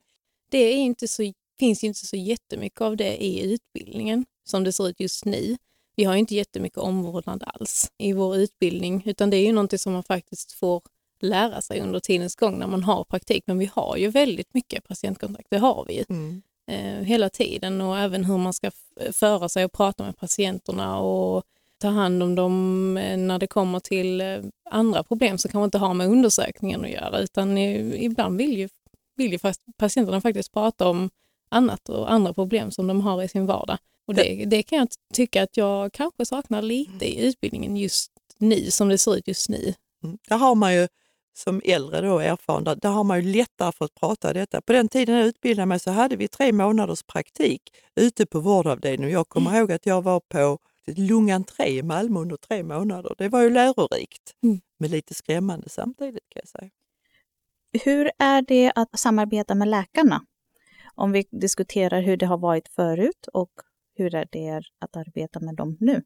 Det 0.50 0.58
är 0.58 0.76
inte 0.76 1.08
så, 1.08 1.34
finns 1.62 1.84
ju 1.84 1.88
inte 1.88 2.06
så 2.06 2.16
jättemycket 2.16 2.82
av 2.82 2.98
det 2.98 3.24
i 3.24 3.54
utbildningen 3.54 4.26
som 4.50 4.64
det 4.64 4.72
ser 4.72 4.90
ut 4.90 5.00
just 5.00 5.26
nu. 5.26 5.58
Vi 5.96 6.04
har 6.04 6.14
ju 6.14 6.20
inte 6.20 6.36
jättemycket 6.36 6.78
omvårdnad 6.78 7.44
alls 7.48 7.92
i 7.98 8.14
vår 8.14 8.36
utbildning 8.38 9.04
utan 9.06 9.30
det 9.30 9.38
är 9.38 9.46
ju 9.46 9.52
någonting 9.52 9.80
som 9.80 9.94
man 9.94 10.04
faktiskt 10.04 10.52
får 10.52 10.82
lära 11.22 11.62
sig 11.62 11.80
under 11.82 12.00
tidens 12.00 12.36
gång 12.36 12.60
när 12.60 12.68
man 12.68 12.84
har 12.84 13.04
praktik. 13.04 13.44
Men 13.48 13.58
vi 13.58 13.70
har 13.74 13.98
ju 13.98 14.08
väldigt 14.10 14.54
mycket 14.54 14.88
patientkontakt, 14.88 15.48
det 15.52 15.58
har 15.58 15.86
vi 15.88 15.94
ju 15.98 16.04
Mm. 16.10 16.42
eh, 16.72 17.06
hela 17.06 17.30
tiden 17.30 17.82
och 17.82 17.98
även 18.00 18.26
hur 18.26 18.38
man 18.38 18.54
ska 18.54 18.72
föra 19.12 19.50
sig 19.50 19.66
och 19.66 19.72
prata 19.72 20.04
med 20.04 20.18
patienterna 20.18 21.00
och 21.00 21.44
ta 21.82 21.88
hand 21.88 22.24
om 22.24 22.36
dem 22.36 22.98
eh, 22.98 23.18
när 23.18 23.40
det 23.40 23.48
kommer 23.48 23.80
till 23.80 24.22
eh, 24.22 24.40
andra 24.70 25.04
problem 25.04 25.38
som 25.38 25.52
kanske 25.52 25.66
inte 25.66 25.78
har 25.78 25.94
med 25.94 26.08
undersökningen 26.08 26.82
att 26.86 26.92
göra 26.92 27.20
utan 27.20 27.58
ibland 27.58 28.38
vill 28.38 28.58
ju, 28.58 28.70
vill 29.16 29.32
ju 29.32 29.40
patienterna 29.78 30.22
faktiskt 30.22 30.52
prata 30.52 30.88
om 30.88 31.10
annat 31.52 31.90
och 31.90 32.12
andra 32.12 32.34
problem 32.34 32.72
som 32.72 32.88
de 32.88 33.02
har 33.02 33.24
i 33.24 33.28
sin 33.28 33.46
vardag. 33.46 33.78
Och 34.08 34.14
det, 34.16 34.46
det 34.46 34.64
kan 34.64 34.78
jag 34.78 34.88
tycka 35.14 35.44
att 35.44 35.58
jag 35.58 35.94
kanske 35.94 36.26
saknar 36.26 36.62
lite 36.62 37.06
i 37.06 37.28
utbildningen 37.28 37.78
just 37.78 38.12
nu, 38.38 38.72
som 38.72 38.90
det 38.90 38.98
ser 38.98 39.16
ut 39.16 39.28
just 39.28 39.50
nu. 39.50 39.74
Mm. 40.04 40.18
Där 40.30 40.38
har 40.38 40.56
man 40.56 40.74
ju 40.76 40.88
som 41.34 41.62
äldre 41.66 42.02
då 42.02 42.20
erfaren, 42.20 42.64
där, 42.64 42.76
där 42.76 42.90
har 42.90 43.04
man 43.04 43.22
ju 43.22 43.32
lättare 43.34 43.72
för 43.72 43.86
att 43.86 43.96
prata 43.96 44.34
detta. 44.34 44.62
På 44.62 44.74
den 44.74 44.90
tiden 44.90 45.16
jag 45.16 45.28
utbildade 45.28 45.66
mig 45.66 45.80
så 45.80 45.92
hade 45.92 46.16
vi 46.16 46.28
tre 46.28 46.52
månaders 46.52 47.04
praktik 47.04 47.62
ute 47.96 48.26
på 48.26 48.40
vårdavdelningen. 48.40 49.14
Jag 49.14 49.30
kommer 49.30 49.58
ihåg 49.58 49.72
att 49.72 49.86
jag 49.86 50.02
var 50.02 50.20
på 50.20 50.58
Lungan 50.88 51.44
3 51.44 51.66
i 51.68 51.84
Malmö 51.84 52.20
under 52.20 52.38
tre 52.38 52.64
månader. 52.64 53.16
Det 53.18 53.30
var 53.30 53.42
ju 53.42 53.50
lärorikt, 53.50 54.36
Mm. 54.44 54.60
men 54.80 54.92
lite 54.92 55.14
skrämmande 55.14 55.70
samtidigt 55.70 56.30
kan 56.30 56.42
jag 56.44 56.48
säga. 56.48 56.70
Hur 57.84 58.12
är 58.20 58.42
det 58.42 58.72
att 58.76 59.00
samarbeta 59.00 59.56
med 59.56 59.68
läkarna? 59.68 60.26
Om 60.96 61.12
vi 61.12 61.26
diskuterar 61.32 62.02
hur 62.02 62.18
det 62.18 62.26
har 62.26 62.38
varit 62.38 62.68
förut 62.68 63.28
och 63.34 63.52
hur 63.96 64.16
är 64.16 64.28
det 64.32 64.62
att 64.80 64.96
arbeta 64.96 65.40
med 65.40 65.56
dem 65.56 65.78
nu? 65.80 66.04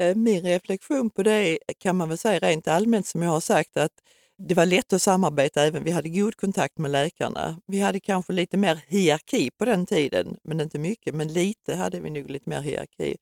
Eh, 0.00 0.16
min 0.16 0.42
reflektion 0.42 1.10
på 1.10 1.22
det 1.22 1.58
kan 1.78 1.96
man 1.96 2.08
väl 2.08 2.18
säga 2.18 2.38
rent 2.38 2.68
allmänt 2.68 3.06
som 3.06 3.22
jag 3.22 3.30
har 3.30 3.40
sagt 3.40 3.76
att 3.76 3.92
det 4.48 4.54
var 4.54 4.66
lätt 4.66 4.92
att 4.92 5.02
samarbeta 5.02 5.62
även, 5.62 5.84
vi 5.84 5.90
hade 5.90 6.08
god 6.08 6.36
kontakt 6.36 6.78
med 6.78 6.90
läkarna. 6.90 7.60
Vi 7.66 7.80
hade 7.80 8.00
kanske 8.00 8.32
lite 8.32 8.56
mer 8.56 8.80
hierarki 8.86 9.50
på 9.58 9.64
den 9.64 9.86
tiden, 9.86 10.36
men 10.44 10.60
inte 10.60 10.78
mycket, 10.78 11.14
men 11.14 11.28
lite 11.32 11.74
hade 11.74 12.00
vi 12.00 12.10
nog 12.10 12.30
lite 12.30 12.50
mer 12.50 12.60
hierarki. 12.60 13.16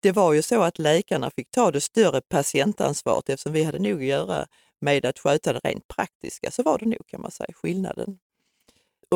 Det 0.00 0.12
var 0.12 0.32
ju 0.32 0.42
så 0.42 0.62
att 0.62 0.78
läkarna 0.78 1.30
fick 1.36 1.50
ta 1.50 1.70
det 1.70 1.80
större 1.80 2.20
patientansvaret 2.20 3.28
eftersom 3.28 3.52
vi 3.52 3.62
hade 3.62 3.78
nog 3.78 3.98
att 3.98 4.08
göra 4.08 4.46
med 4.80 5.06
att 5.06 5.18
sköta 5.18 5.52
det 5.52 5.60
rent 5.64 5.88
praktiska, 5.88 6.50
så 6.50 6.62
var 6.62 6.78
det 6.78 6.86
nog 6.86 7.06
kan 7.06 7.20
man 7.20 7.30
säga 7.30 7.52
skillnaden. 7.54 8.18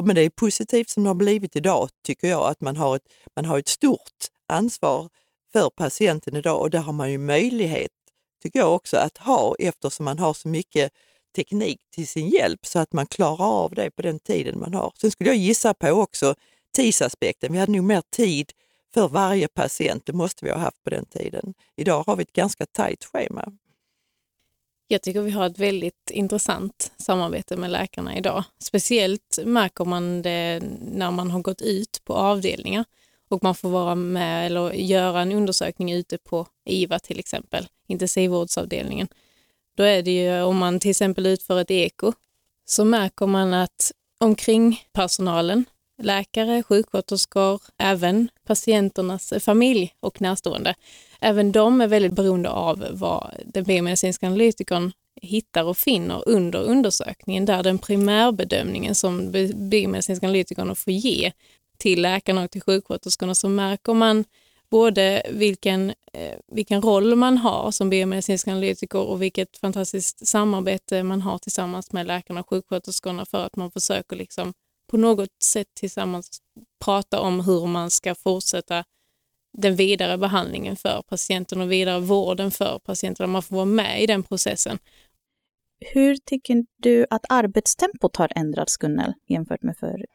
Men 0.01 0.15
det 0.15 0.23
är 0.23 0.31
positivt 0.31 0.91
som 0.91 1.03
det 1.03 1.09
har 1.09 1.15
blivit 1.15 1.57
idag 1.57 1.89
tycker 2.07 2.29
jag, 2.29 2.51
att 2.51 2.61
man 2.61 2.77
har 2.77 2.97
ett, 2.97 3.03
man 3.37 3.45
har 3.45 3.59
ett 3.59 3.69
stort 3.69 4.29
ansvar 4.49 5.09
för 5.53 5.71
patienten 5.71 6.37
idag 6.37 6.61
och 6.61 6.71
det 6.71 6.79
har 6.79 6.93
man 6.93 7.11
ju 7.11 7.19
möjlighet, 7.19 7.91
tycker 8.43 8.59
jag 8.59 8.75
också, 8.75 8.97
att 8.97 9.19
ha 9.19 9.55
eftersom 9.59 10.05
man 10.05 10.19
har 10.19 10.35
så 10.35 10.49
mycket 10.49 10.93
teknik 11.37 11.81
till 11.95 12.07
sin 12.07 12.29
hjälp 12.29 12.67
så 12.67 12.79
att 12.79 12.93
man 12.93 13.07
klarar 13.07 13.65
av 13.65 13.75
det 13.75 13.91
på 13.91 14.03
den 14.03 14.19
tiden 14.19 14.61
man 14.61 14.75
har. 14.75 14.93
Sen 15.01 15.11
skulle 15.11 15.31
jag 15.31 15.37
gissa 15.37 15.75
på 15.75 15.89
också 15.89 16.35
tidsaspekten. 16.77 17.53
Vi 17.53 17.59
hade 17.59 17.73
nog 17.73 17.85
mer 17.85 18.03
tid 18.17 18.53
för 18.95 19.09
varje 19.09 19.49
patient, 19.49 20.07
det 20.07 20.13
måste 20.13 20.45
vi 20.45 20.51
ha 20.51 20.59
haft 20.59 20.83
på 20.85 20.91
den 20.91 21.05
tiden. 21.05 21.55
Idag 21.77 22.05
har 22.07 22.17
vi 22.17 22.23
ett 22.23 22.33
ganska 22.33 22.67
tajt 22.67 23.05
schema. 23.05 23.53
Jag 24.93 25.03
tycker 25.03 25.21
vi 25.21 25.31
har 25.31 25.47
ett 25.47 25.59
väldigt 25.59 26.11
intressant 26.11 26.93
samarbete 26.97 27.57
med 27.57 27.71
läkarna 27.71 28.17
idag. 28.17 28.45
Speciellt 28.59 29.39
märker 29.45 29.85
man 29.85 30.23
det 30.23 30.63
när 30.81 31.11
man 31.11 31.31
har 31.31 31.41
gått 31.41 31.63
ut 31.63 32.01
på 32.05 32.15
avdelningar 32.15 32.85
och 33.31 33.43
man 33.43 33.55
får 33.55 33.69
vara 33.69 33.95
med 33.95 34.47
eller 34.47 34.73
göra 34.73 35.21
en 35.21 35.33
undersökning 35.33 35.93
ute 35.93 36.19
på 36.19 36.47
IVA 36.65 36.99
till 36.99 37.19
exempel, 37.19 37.69
intensivvårdsavdelningen. 37.87 39.09
Då 39.77 39.83
är 39.83 40.03
det 40.03 40.11
ju 40.11 40.43
om 40.43 40.57
man 40.57 40.81
till 40.81 40.91
exempel 40.91 41.27
utför 41.27 41.61
ett 41.61 41.71
eko 41.71 42.13
så 42.65 42.85
märker 42.85 43.27
man 43.27 43.55
att 43.55 43.93
omkring 44.21 44.81
personalen, 44.93 45.65
läkare, 45.99 46.63
sjuksköterskor, 46.63 47.63
även 47.79 48.29
patienternas 48.47 49.33
familj 49.41 49.95
och 50.01 50.21
närstående, 50.21 50.75
även 51.21 51.53
de 51.53 51.81
är 51.81 51.87
väldigt 51.87 52.13
beroende 52.13 52.51
av 52.51 52.87
vad 52.91 53.35
den 53.47 53.65
biomedicinska 53.65 54.27
analytikern 54.27 54.93
hittar 55.23 55.65
och 55.65 55.79
finner 55.79 56.29
under 56.29 56.63
undersökningen, 56.63 57.45
där 57.45 57.63
den 57.63 57.79
primärbedömningen 57.79 58.95
som 58.95 59.31
biomedicinska 59.55 60.27
analytikerna 60.27 60.75
får 60.75 60.93
ge 60.93 61.33
till 61.79 62.03
läkarna 62.03 62.45
och 62.45 62.51
till 62.51 62.63
sjuksköterskorna 62.63 63.35
så 63.35 63.49
märker 63.49 63.95
man 63.95 64.25
både 64.71 65.23
vilken, 65.31 65.91
eh, 66.13 66.39
vilken 66.53 66.83
roll 66.83 67.15
man 67.15 67.39
har 67.39 67.71
som 67.71 67.91
biomedicinsk 67.91 68.49
analytiker 68.49 68.99
och 68.99 69.23
vilket 69.23 69.57
fantastiskt 69.57 70.27
samarbete 70.27 71.03
man 71.03 71.23
har 71.23 71.39
tillsammans 71.39 71.93
med 71.93 72.07
läkarna 72.07 72.41
och 72.41 72.49
sjuksköterskorna 72.51 73.27
för 73.27 73.47
att 73.47 73.57
man 73.57 73.71
försöker 73.71 74.17
liksom 74.17 74.55
på 74.93 74.99
något 74.99 75.43
sätt 75.43 75.67
tillsammans 75.75 76.43
prata 76.85 77.21
om 77.21 77.41
hur 77.41 77.67
man 77.67 77.91
ska 77.91 78.15
fortsätta 78.15 78.85
den 79.59 79.77
vidare 79.77 80.19
behandlingen 80.19 80.77
för 80.77 81.03
patienten 81.09 81.61
och 81.61 81.73
vidare 81.73 82.01
vården 82.01 82.51
för 82.51 82.79
patienten. 82.79 83.31
Man 83.31 83.43
får 83.43 83.57
vara 83.57 83.65
med 83.65 84.03
i 84.03 84.07
den 84.07 84.23
processen. 84.23 84.79
Hur 85.93 86.17
tycker 86.17 86.65
du 86.77 87.07
att 87.11 87.25
arbetstempot 87.29 88.17
har 88.17 88.33
ändrats, 88.37 88.77
Gunnel, 88.77 89.13
jämfört 89.29 89.63
med 89.63 89.77
förut? 89.77 90.11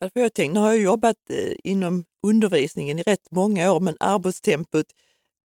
Därför 0.00 0.20
jag 0.20 0.34
tänkte, 0.34 0.54
nu 0.54 0.60
har 0.60 0.72
jag 0.72 0.82
jobbat 0.82 1.16
eh, 1.30 1.54
inom 1.64 2.04
undervisningen 2.26 2.98
i 2.98 3.02
rätt 3.02 3.30
många 3.30 3.72
år 3.72 3.80
men 3.80 3.96
arbetstempot 4.00 4.86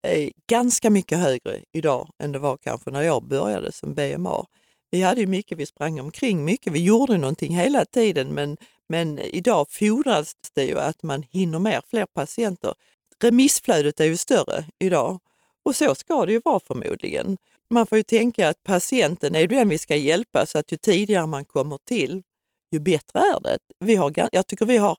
är 0.08 0.32
ganska 0.50 0.90
mycket 0.90 1.18
högre 1.18 1.64
idag 1.72 2.10
än 2.24 2.32
det 2.32 2.40
var 2.40 2.58
kanske 2.58 2.92
när 2.92 3.02
jag 3.02 3.28
började 3.28 3.72
som 3.72 3.94
BMA. 3.94 4.46
Vi 4.92 5.02
hade 5.02 5.22
ju 5.22 5.28
mycket, 5.28 5.58
vi 5.58 5.66
sprang 5.66 6.00
omkring 6.00 6.46
mycket, 6.46 6.74
vi 6.74 6.84
gjorde 6.84 7.18
någonting 7.18 7.56
hela 7.56 7.86
tiden 7.86 8.34
men, 8.34 8.58
men 8.90 9.20
idag 9.20 9.68
fordras 9.70 10.36
det 10.54 10.66
ju 10.66 10.80
att 10.80 11.04
man 11.04 11.24
hinner 11.24 11.60
med 11.60 11.82
fler 11.90 12.06
patienter. 12.06 12.74
Remissflödet 13.24 14.00
är 14.00 14.06
ju 14.06 14.18
större 14.18 14.66
idag 14.80 15.20
Och 15.66 15.76
så 15.76 15.96
ska 15.96 16.26
det 16.26 16.32
ju 16.32 16.42
vara 16.46 16.60
förmodligen. 16.60 17.38
Man 17.70 17.88
får 17.88 17.98
ju 17.98 18.04
tänka 18.04 18.50
att 18.50 18.64
patienten 18.64 19.36
är 19.36 19.48
den 19.48 19.70
vi 19.70 19.78
ska 19.78 19.96
hjälpa 19.96 20.46
så 20.46 20.58
att 20.58 20.72
ju 20.72 20.78
tidigare 20.78 21.28
man 21.28 21.46
kommer 21.46 21.78
till, 21.86 22.24
ju 22.72 22.80
bättre 22.80 23.20
är 23.20 23.40
det. 23.40 23.60
Vi 23.80 23.96
har, 23.96 24.14
jag 24.32 24.48
tycker 24.48 24.66
vi 24.66 24.78
har 24.78 24.98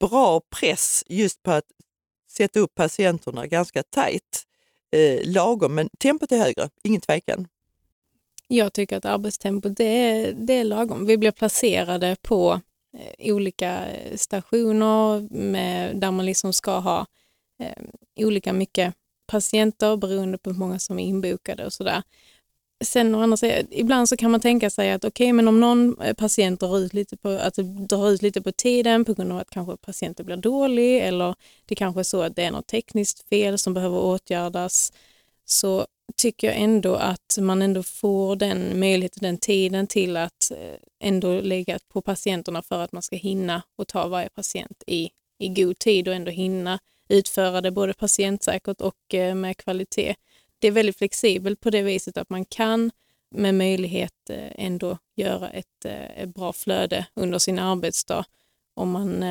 bra 0.00 0.40
press 0.60 1.04
just 1.08 1.42
på 1.42 1.50
att 1.50 1.64
sätta 2.30 2.60
upp 2.60 2.74
patienterna 2.74 3.46
ganska 3.46 3.82
tajt, 3.82 4.42
eh, 4.96 5.20
lagom, 5.24 5.74
men 5.74 5.88
tempot 5.98 6.32
är 6.32 6.38
högre, 6.38 6.70
ingen 6.82 7.00
tvekan. 7.00 7.48
Jag 8.56 8.72
tycker 8.72 8.96
att 8.96 9.04
arbetstempot 9.04 9.76
det 9.76 9.84
är, 9.84 10.32
det 10.32 10.52
är 10.52 10.64
lagom. 10.64 11.06
Vi 11.06 11.18
blir 11.18 11.30
placerade 11.30 12.16
på 12.22 12.60
eh, 12.98 13.32
olika 13.34 13.90
eh, 13.90 14.16
stationer 14.16 15.20
med, 15.34 15.96
där 15.96 16.10
man 16.10 16.26
liksom 16.26 16.52
ska 16.52 16.78
ha 16.78 17.06
eh, 17.62 17.82
olika 18.26 18.52
mycket 18.52 18.94
patienter 19.26 19.96
beroende 19.96 20.38
på 20.38 20.50
hur 20.50 20.58
många 20.58 20.78
som 20.78 20.98
är 20.98 21.04
inbokade 21.04 21.66
och 21.66 21.72
sådär. 21.72 22.02
Sen 22.84 23.14
å 23.14 23.22
andra 23.22 23.36
sidan, 23.36 23.66
ibland 23.70 24.08
så 24.08 24.16
kan 24.16 24.30
man 24.30 24.40
tänka 24.40 24.70
sig 24.70 24.92
att 24.92 25.04
okej, 25.04 25.24
okay, 25.24 25.32
men 25.32 25.48
om 25.48 25.60
någon 25.60 26.00
eh, 26.00 26.14
patient 26.14 26.60
drar 26.60 26.78
ut, 26.78 26.94
lite 26.94 27.16
på, 27.16 27.28
att 27.28 27.54
drar 27.88 28.10
ut 28.10 28.22
lite 28.22 28.42
på 28.42 28.52
tiden 28.52 29.04
på 29.04 29.14
grund 29.14 29.32
av 29.32 29.38
att 29.38 29.50
kanske 29.50 29.76
patienten 29.76 30.26
blir 30.26 30.36
dålig 30.36 30.98
eller 30.98 31.34
det 31.66 31.74
kanske 31.74 32.00
är 32.00 32.04
så 32.04 32.22
att 32.22 32.36
det 32.36 32.44
är 32.44 32.50
något 32.50 32.66
tekniskt 32.66 33.28
fel 33.28 33.58
som 33.58 33.74
behöver 33.74 33.98
åtgärdas, 33.98 34.92
så 35.44 35.86
tycker 36.16 36.46
jag 36.46 36.56
ändå 36.56 36.94
att 36.94 37.38
man 37.40 37.62
ändå 37.62 37.82
får 37.82 38.36
den 38.36 38.80
möjligheten, 38.80 39.22
den 39.22 39.38
tiden 39.38 39.86
till 39.86 40.16
att 40.16 40.50
eh, 40.50 40.76
ändå 41.00 41.40
lägga 41.40 41.78
på 41.88 42.02
patienterna 42.02 42.62
för 42.62 42.80
att 42.80 42.92
man 42.92 43.02
ska 43.02 43.16
hinna 43.16 43.62
och 43.76 43.88
ta 43.88 44.08
varje 44.08 44.28
patient 44.28 44.82
i, 44.86 45.10
i 45.38 45.48
god 45.48 45.78
tid 45.78 46.08
och 46.08 46.14
ändå 46.14 46.30
hinna 46.30 46.78
utföra 47.08 47.60
det 47.60 47.70
både 47.70 47.94
patientsäkert 47.94 48.80
och 48.80 49.14
eh, 49.14 49.34
med 49.34 49.56
kvalitet. 49.56 50.14
Det 50.58 50.68
är 50.68 50.72
väldigt 50.72 50.98
flexibelt 50.98 51.60
på 51.60 51.70
det 51.70 51.82
viset 51.82 52.16
att 52.16 52.30
man 52.30 52.44
kan 52.44 52.90
med 53.30 53.54
möjlighet 53.54 54.30
eh, 54.30 54.52
ändå 54.66 54.98
göra 55.16 55.50
ett, 55.50 55.84
ett 55.84 56.34
bra 56.34 56.52
flöde 56.52 57.06
under 57.14 57.38
sin 57.38 57.58
arbetsdag 57.58 58.24
om 58.74 58.90
man, 58.90 59.22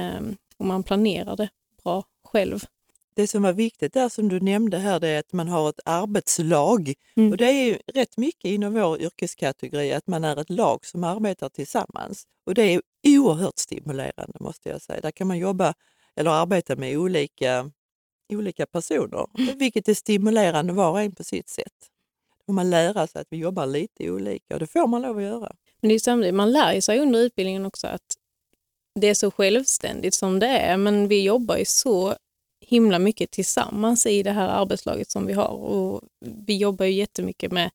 om 0.57 0.67
man 0.67 0.83
planerar 0.83 1.35
det 1.35 1.49
bra 1.83 2.03
själv. 2.23 2.65
Det 3.13 3.27
som 3.27 3.43
var 3.43 3.53
viktigt 3.53 3.93
där 3.93 4.09
som 4.09 4.29
du 4.29 4.39
nämnde 4.39 4.77
här, 4.77 4.99
det 4.99 5.07
är 5.07 5.19
att 5.19 5.33
man 5.33 5.47
har 5.47 5.69
ett 5.69 5.79
arbetslag. 5.85 6.93
Mm. 7.15 7.31
Och 7.31 7.37
det 7.37 7.45
är 7.45 7.65
ju 7.65 7.77
rätt 7.93 8.17
mycket 8.17 8.45
inom 8.45 8.73
vår 8.73 9.01
yrkeskategori 9.01 9.93
att 9.93 10.07
man 10.07 10.23
är 10.23 10.37
ett 10.37 10.49
lag 10.49 10.85
som 10.85 11.03
arbetar 11.03 11.49
tillsammans. 11.49 12.23
Och 12.45 12.53
det 12.53 12.61
är 12.61 12.81
oerhört 13.07 13.57
stimulerande 13.57 14.37
måste 14.39 14.69
jag 14.69 14.81
säga. 14.81 15.01
Där 15.01 15.11
kan 15.11 15.27
man 15.27 15.37
jobba 15.37 15.73
eller 16.15 16.31
arbeta 16.31 16.75
med 16.75 16.97
olika, 16.97 17.71
olika 18.33 18.65
personer, 18.65 19.25
mm. 19.39 19.57
vilket 19.57 19.87
är 19.87 19.93
stimulerande 19.93 20.73
var 20.73 20.91
och 20.91 21.01
en 21.01 21.15
på 21.15 21.23
sitt 21.23 21.49
sätt. 21.49 21.87
Då 22.47 22.53
man 22.53 22.69
lära 22.69 23.07
sig 23.07 23.21
att 23.21 23.27
vi 23.29 23.37
jobbar 23.37 23.65
lite 23.65 24.11
olika 24.11 24.53
och 24.53 24.59
det 24.59 24.67
får 24.67 24.87
man 24.87 25.01
lov 25.01 25.17
att 25.17 25.23
göra. 25.23 25.55
Men 25.81 25.89
det 25.89 25.95
är 25.95 25.99
samtidigt, 25.99 26.35
man 26.35 26.51
lär 26.51 26.81
sig 26.81 26.99
under 26.99 27.19
utbildningen 27.19 27.65
också 27.65 27.87
att 27.87 28.15
det 28.99 29.07
är 29.07 29.13
så 29.13 29.31
självständigt 29.31 30.13
som 30.13 30.39
det 30.39 30.47
är, 30.47 30.77
men 30.77 31.07
vi 31.07 31.23
jobbar 31.23 31.57
ju 31.57 31.65
så 31.65 32.15
himla 32.71 32.99
mycket 32.99 33.31
tillsammans 33.31 34.05
i 34.05 34.23
det 34.23 34.31
här 34.31 34.47
arbetslaget 34.47 35.11
som 35.11 35.25
vi 35.25 35.33
har 35.33 35.47
och 35.47 36.01
vi 36.19 36.57
jobbar 36.57 36.85
ju 36.85 36.91
jättemycket 36.91 37.51
med 37.51 37.69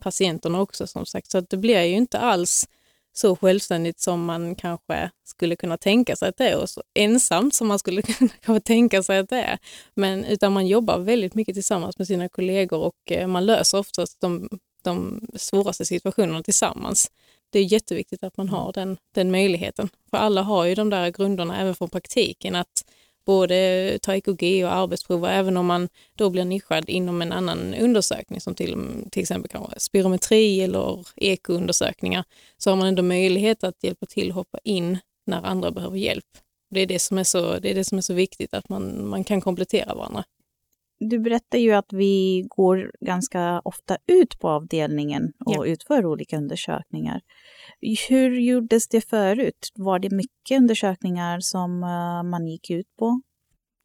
patienterna 0.00 0.60
också 0.60 0.86
som 0.86 1.06
sagt, 1.06 1.30
så 1.30 1.38
att 1.38 1.50
det 1.50 1.56
blir 1.56 1.82
ju 1.82 1.96
inte 1.96 2.18
alls 2.18 2.68
så 3.12 3.36
självständigt 3.36 4.00
som 4.00 4.24
man 4.24 4.54
kanske 4.54 5.10
skulle 5.24 5.56
kunna 5.56 5.78
tänka 5.78 6.16
sig 6.16 6.28
att 6.28 6.36
det 6.36 6.48
är 6.48 6.58
och 6.58 6.70
så 6.70 6.82
ensamt 6.94 7.54
som 7.54 7.68
man 7.68 7.78
skulle 7.78 8.02
kunna 8.42 8.60
tänka 8.60 9.02
sig 9.02 9.18
att 9.18 9.28
det 9.28 9.42
är. 9.42 9.58
Men 9.94 10.24
utan 10.24 10.52
man 10.52 10.66
jobbar 10.66 10.98
väldigt 10.98 11.34
mycket 11.34 11.54
tillsammans 11.54 11.98
med 11.98 12.06
sina 12.06 12.28
kollegor 12.28 12.78
och 12.78 13.12
eh, 13.12 13.26
man 13.26 13.46
löser 13.46 13.78
oftast 13.78 14.20
de, 14.20 14.48
de 14.82 15.20
svåraste 15.36 15.84
situationerna 15.84 16.42
tillsammans. 16.42 17.10
Det 17.50 17.58
är 17.58 17.72
jätteviktigt 17.72 18.22
att 18.22 18.36
man 18.36 18.48
har 18.48 18.72
den, 18.72 18.96
den 19.14 19.30
möjligheten. 19.30 19.88
För 20.10 20.16
alla 20.16 20.42
har 20.42 20.64
ju 20.64 20.74
de 20.74 20.90
där 20.90 21.10
grunderna 21.10 21.60
även 21.60 21.74
från 21.74 21.90
praktiken 21.90 22.54
att 22.54 22.84
både 23.24 23.98
ta 24.02 24.14
EKG 24.14 24.64
och 24.64 24.74
arbetsprover, 24.74 25.30
även 25.30 25.56
om 25.56 25.66
man 25.66 25.88
då 26.14 26.30
blir 26.30 26.44
nischad 26.44 26.88
inom 26.88 27.22
en 27.22 27.32
annan 27.32 27.74
undersökning 27.74 28.40
som 28.40 28.54
till, 28.54 28.76
till 29.10 29.22
exempel 29.22 29.50
kanske 29.50 29.80
spirometri 29.80 30.60
eller 30.60 31.04
ekoundersökningar, 31.16 32.24
så 32.56 32.70
har 32.70 32.76
man 32.76 32.86
ändå 32.86 33.02
möjlighet 33.02 33.64
att 33.64 33.84
hjälpa 33.84 34.06
till 34.06 34.28
att 34.28 34.34
hoppa 34.34 34.58
in 34.64 34.98
när 35.26 35.42
andra 35.42 35.70
behöver 35.70 35.96
hjälp. 35.96 36.24
Det 36.70 36.80
är 36.80 36.86
det 36.86 36.98
som 36.98 37.18
är 37.18 37.24
så, 37.24 37.58
det 37.58 37.70
är 37.70 37.74
det 37.74 37.84
som 37.84 37.98
är 37.98 38.02
så 38.02 38.14
viktigt, 38.14 38.54
att 38.54 38.68
man, 38.68 39.08
man 39.08 39.24
kan 39.24 39.40
komplettera 39.40 39.94
varandra. 39.94 40.24
Du 40.98 41.18
berättar 41.18 41.58
ju 41.58 41.72
att 41.72 41.92
vi 41.92 42.44
går 42.48 42.92
ganska 43.00 43.60
ofta 43.64 43.98
ut 44.06 44.38
på 44.38 44.48
avdelningen 44.48 45.32
och 45.44 45.54
ja. 45.54 45.66
utför 45.66 46.06
olika 46.06 46.36
undersökningar. 46.36 47.20
Hur 48.08 48.40
gjordes 48.40 48.88
det 48.88 49.00
förut? 49.00 49.72
Var 49.74 49.98
det 49.98 50.10
mycket 50.10 50.58
undersökningar 50.58 51.40
som 51.40 51.82
eh, 51.82 52.30
man 52.30 52.48
gick 52.48 52.70
ut 52.70 52.86
på? 52.98 53.20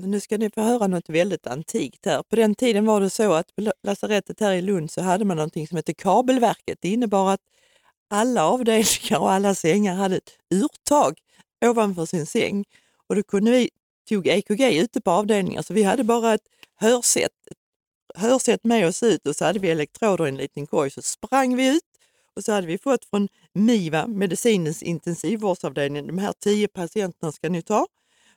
Nu 0.04 0.20
ska 0.20 0.38
ni 0.38 0.50
få 0.50 0.62
höra 0.62 0.88
något 0.88 1.10
väldigt 1.10 1.48
antikt 1.48 2.06
här. 2.06 2.24
På 2.24 2.36
den 2.36 2.56
tiden 2.56 2.86
var 2.86 3.02
det 3.02 3.10
så 3.10 3.34
att 3.34 3.56
på 3.56 3.72
lasarettet 3.84 4.40
här 4.40 4.54
i 4.54 4.62
Lund 4.62 4.92
så 4.92 5.02
hade 5.02 5.26
man 5.26 5.38
någonting 5.38 5.68
som 5.68 5.76
hette 5.76 5.94
kabelverket. 5.94 6.78
Det 6.82 6.90
innebar 6.90 7.34
att 7.34 7.42
alla 8.10 8.46
avdelningar 8.46 9.20
och 9.20 9.32
alla 9.32 9.56
sängar 9.56 9.96
hade 9.96 10.16
ett 10.16 10.32
urtag 10.54 11.20
ovanför 11.66 12.06
sin 12.06 12.26
säng. 12.26 12.66
Och 13.08 13.16
då 13.16 13.24
kunde 13.24 13.52
vi 13.52 13.70
tog 14.10 14.28
EKG 14.28 14.62
ute 14.62 15.02
på 15.02 15.12
avdelningar 15.12 15.62
så 15.62 15.74
vi 15.74 15.84
hade 15.84 16.04
bara 16.04 16.34
ett 16.34 16.48
hörsätt, 16.76 17.32
hörsätt 18.16 18.64
med 18.64 18.88
oss 18.88 19.04
ut 19.04 19.28
och 19.28 19.36
så 19.36 19.46
hade 19.46 19.60
vi 19.60 19.70
elektroder 19.70 20.26
i 20.26 20.30
en 20.30 20.38
liten 20.38 20.68
korg. 20.68 20.92
Så 20.92 21.02
sprang 21.02 21.56
vi 21.56 21.76
ut 21.76 21.84
och 22.38 22.44
så 22.44 22.52
hade 22.52 22.68
vi 22.68 22.78
fått 22.78 23.06
från 23.06 23.28
MIVA, 23.54 24.08
medicinens 24.08 24.84
intensivvårdsavdelning, 24.84 26.08
de 26.08 26.18
här 26.18 26.34
tio 26.40 26.68
patienterna 26.68 27.32
ska 27.32 27.50
ni 27.50 27.62
ta. 27.62 27.88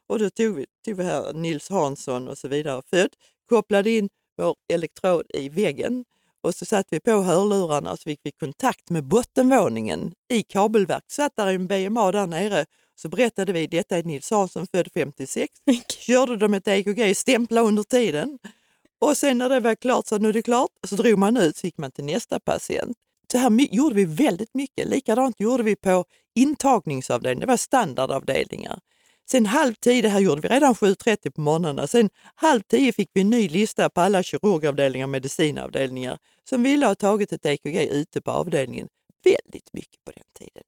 Och 0.07 0.19
då 0.19 0.31
tog 0.31 0.57
vi, 0.57 0.67
tog 0.85 0.97
vi 0.97 1.05
här 1.05 1.33
Nils 1.33 1.69
Hansson 1.69 2.29
och 2.29 2.39
så 2.39 2.49
vidare 2.49 2.83
född, 2.91 3.11
kopplade 3.49 3.91
in 3.91 4.09
vår 4.37 4.55
elektrod 4.73 5.27
i 5.35 5.49
väggen 5.49 6.05
och 6.43 6.55
så 6.55 6.65
satte 6.65 6.89
vi 6.91 7.01
på 7.01 7.11
hörlurarna 7.11 7.93
och 7.93 7.99
så 7.99 8.03
fick 8.03 8.21
vi 8.23 8.33
kontakt 8.33 8.91
med 8.91 9.05
bottenvåningen 9.05 10.13
i 10.33 10.43
kabelverk. 10.43 11.05
Satt 11.09 11.37
där 11.37 11.47
en 11.47 11.67
BMA 11.67 12.13
där 12.13 12.27
nere 12.27 12.67
så 12.95 13.09
berättade 13.09 13.53
vi, 13.53 13.67
detta 13.67 13.97
är 13.97 14.03
Nils 14.03 14.31
Hansson, 14.31 14.67
född 14.67 14.89
56. 14.95 15.53
Körde 15.89 16.37
de 16.37 16.55
ett 16.55 16.69
EKG, 16.69 17.17
stämpla 17.17 17.61
under 17.61 17.83
tiden. 17.83 18.39
Och 19.01 19.17
sen 19.17 19.39
när 19.39 19.49
det 19.49 19.61
var 19.61 19.75
klart 19.75 20.07
så 20.07 20.19
nu 20.19 20.29
är 20.29 20.33
det 20.33 20.43
klart, 20.43 20.71
så 20.87 20.97
drog 20.97 21.19
man 21.19 21.37
ut 21.37 21.57
så 21.57 21.67
gick 21.67 21.79
man 21.79 21.91
till 21.91 22.05
nästa 22.05 22.41
patient. 22.41 22.97
Så 23.33 23.39
här 23.39 23.75
gjorde 23.75 23.95
vi 23.95 24.05
väldigt 24.05 24.55
mycket. 24.55 24.89
Likadant 24.89 25.41
gjorde 25.41 25.63
vi 25.63 25.77
på 25.77 26.05
intagningsavdelningen, 26.35 27.41
det 27.41 27.53
var 27.53 27.57
standardavdelningar. 27.57 28.81
Sen 29.31 29.47
halv 29.47 29.75
tio, 29.75 30.03
det 30.03 30.09
här 30.09 30.21
gjorde 30.21 30.41
vi 30.41 30.49
redan 30.49 30.75
7.30 30.75 31.31
på 31.31 31.41
morgonen, 31.41 31.89
sen 31.89 32.11
halv 32.35 32.61
tio 32.61 32.93
fick 32.93 33.11
vi 33.13 33.21
en 33.21 33.31
ny 33.31 33.49
lista 33.49 33.91
på 33.91 34.01
alla 34.01 34.23
kirurgavdelningar 34.23 35.07
och 35.07 35.11
medicinavdelningar 35.11 36.19
som 36.49 36.63
ville 36.63 36.87
ha 36.87 36.95
tagit 36.95 37.33
ett 37.33 37.47
EKG 37.47 37.77
ute 37.91 38.21
på 38.21 38.31
avdelningen. 38.31 38.89
Väldigt 39.25 39.73
mycket 39.73 40.05
på 40.05 40.11
den 40.11 40.25
tiden. 40.39 40.63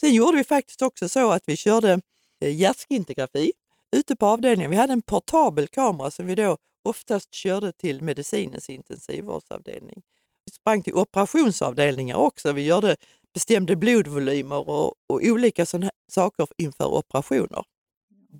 Sen 0.00 0.14
gjorde 0.14 0.36
vi 0.36 0.44
faktiskt 0.44 0.82
också 0.82 1.08
så 1.08 1.30
att 1.30 1.42
vi 1.46 1.56
körde 1.56 2.00
eh, 2.40 2.54
hjärtskintografi 2.54 3.52
ute 3.96 4.16
på 4.16 4.26
avdelningen. 4.26 4.70
Vi 4.70 4.76
hade 4.76 4.92
en 4.92 5.02
portabel 5.02 5.68
kamera 5.68 6.10
som 6.10 6.26
vi 6.26 6.34
då 6.34 6.56
oftast 6.84 7.34
körde 7.34 7.72
till 7.72 8.02
medicinens 8.02 8.70
intensivvårdsavdelning. 8.70 10.02
Vi 10.46 10.52
sprang 10.52 10.82
till 10.82 10.94
operationsavdelningar 10.94 12.16
också. 12.16 12.52
Vi 12.52 12.66
gjorde, 12.66 12.96
bestämde 13.34 13.76
blodvolymer 13.76 14.68
och, 14.68 14.86
och 14.86 15.20
olika 15.22 15.66
sådana 15.66 15.90
saker 16.12 16.46
inför 16.58 16.86
operationer. 16.86 17.62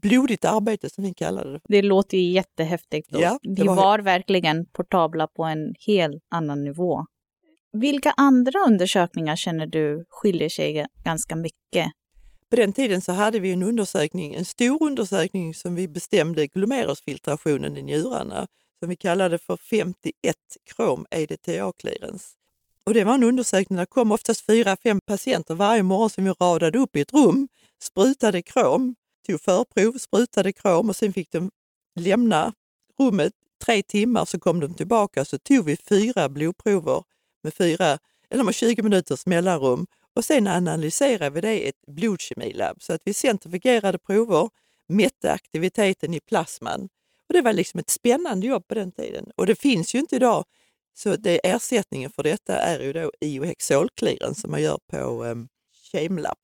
Blodigt 0.02 0.44
arbete 0.44 0.90
som 0.90 1.04
vi 1.04 1.14
kallade 1.14 1.52
det. 1.52 1.60
Det 1.68 1.82
låter 1.82 2.18
ju 2.18 2.30
jättehäftigt. 2.30 3.08
Ja, 3.10 3.38
vi 3.42 3.62
var... 3.62 3.76
var 3.76 3.98
verkligen 3.98 4.66
portabla 4.66 5.26
på 5.26 5.44
en 5.44 5.74
helt 5.86 6.22
annan 6.30 6.64
nivå. 6.64 7.06
Vilka 7.72 8.14
andra 8.16 8.58
undersökningar 8.66 9.36
känner 9.36 9.66
du 9.66 10.04
skiljer 10.08 10.48
sig 10.48 10.86
ganska 11.04 11.36
mycket? 11.36 11.92
På 12.50 12.56
den 12.56 12.72
tiden 12.72 13.00
så 13.00 13.12
hade 13.12 13.40
vi 13.40 13.52
en 13.52 13.62
undersökning, 13.62 14.34
en 14.34 14.44
stor 14.44 14.82
undersökning 14.82 15.54
som 15.54 15.74
vi 15.74 15.88
bestämde 15.88 16.46
glomerusfiltrationen 16.46 17.76
i 17.76 17.82
njurarna 17.82 18.46
som 18.82 18.88
vi 18.88 18.96
kallade 18.96 19.38
för 19.38 19.56
51 19.56 20.36
krom 20.64 21.06
EDTA 21.10 21.72
clearance. 21.78 22.26
Och 22.86 22.94
det 22.94 23.04
var 23.04 23.14
en 23.14 23.24
undersökning 23.24 23.76
där 23.76 23.86
kom 23.86 24.12
oftast 24.12 24.46
fyra, 24.46 24.76
fem 24.82 25.00
patienter 25.06 25.54
varje 25.54 25.82
morgon 25.82 26.10
som 26.10 26.24
vi 26.24 26.30
radade 26.30 26.78
upp 26.78 26.96
i 26.96 27.00
ett 27.00 27.12
rum, 27.12 27.48
sprutade 27.82 28.42
krom, 28.42 28.94
tog 29.26 29.40
förprov, 29.40 29.98
sprutade 29.98 30.52
krom 30.52 30.88
och 30.88 30.96
sen 30.96 31.12
fick 31.12 31.32
de 31.32 31.50
lämna 32.00 32.52
rummet 33.00 33.32
tre 33.64 33.82
timmar 33.82 34.24
så 34.24 34.38
kom 34.40 34.60
de 34.60 34.74
tillbaka 34.74 35.24
så 35.24 35.38
tog 35.38 35.64
vi 35.64 35.76
fyra 35.76 36.28
blodprover 36.28 37.02
med, 37.42 37.54
fyra, 37.54 37.98
eller 38.30 38.44
med 38.44 38.54
20 38.54 38.82
minuters 38.82 39.26
mellanrum 39.26 39.86
och 40.16 40.24
sen 40.24 40.46
analyserade 40.46 41.30
vi 41.30 41.40
det 41.40 41.54
i 41.54 41.68
ett 41.68 41.86
blodkemilabb 41.86 42.82
så 42.82 42.92
att 42.92 43.02
vi 43.04 43.14
centrifugerade 43.14 43.98
prover, 43.98 44.48
mätte 44.88 45.32
aktiviteten 45.32 46.14
i 46.14 46.20
plasman. 46.20 46.88
Och 47.32 47.36
det 47.36 47.42
var 47.42 47.52
liksom 47.52 47.80
ett 47.80 47.90
spännande 47.90 48.46
jobb 48.46 48.68
på 48.68 48.74
den 48.74 48.92
tiden. 48.92 49.30
Och 49.36 49.46
det 49.46 49.54
finns 49.54 49.94
ju 49.94 49.98
inte 49.98 50.16
idag 50.16 50.44
Så 50.94 51.16
det, 51.16 51.48
ersättningen 51.48 52.10
för 52.10 52.22
detta 52.22 52.58
är 52.58 52.80
ju 52.80 52.92
då 52.92 53.10
iohexolkliren 53.20 54.34
som 54.34 54.50
man 54.50 54.62
gör 54.62 54.78
på 54.90 55.24
um, 55.24 55.48
Shamelab. 55.92 56.36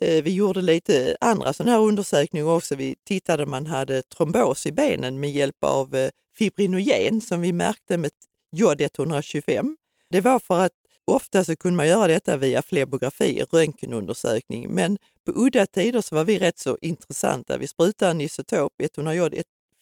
Eh, 0.00 0.22
vi 0.22 0.34
gjorde 0.34 0.62
lite 0.62 1.16
andra 1.20 1.52
sådana 1.52 1.72
här 1.72 1.82
undersökningar 1.82 2.46
också. 2.46 2.74
Vi 2.74 2.96
tittade 3.04 3.42
om 3.42 3.50
man 3.50 3.66
hade 3.66 4.02
trombos 4.02 4.66
i 4.66 4.72
benen 4.72 5.20
med 5.20 5.30
hjälp 5.30 5.64
av 5.64 5.94
eh, 5.94 6.10
fibrinogen 6.38 7.20
som 7.20 7.40
vi 7.40 7.52
märkte 7.52 7.96
med 7.96 8.10
jod 8.52 8.80
125. 8.80 9.76
Det 10.10 10.20
var 10.20 10.38
för 10.38 10.60
att 10.60 10.72
ofta 11.04 11.44
så 11.44 11.56
kunde 11.56 11.76
man 11.76 11.88
göra 11.88 12.06
detta 12.06 12.36
via 12.36 12.62
flebografi, 12.62 13.42
röntgenundersökning, 13.52 14.74
men 14.74 14.98
på 15.26 15.32
udda 15.34 15.66
tider 15.66 16.00
så 16.00 16.14
var 16.14 16.24
vi 16.24 16.38
rätt 16.38 16.58
så 16.58 16.78
intressanta. 16.80 17.58
Vi 17.58 17.66
sprutade 17.66 18.10
en 18.10 18.20
isotop, 18.20 18.72
100 18.96 19.14
jod 19.14 19.34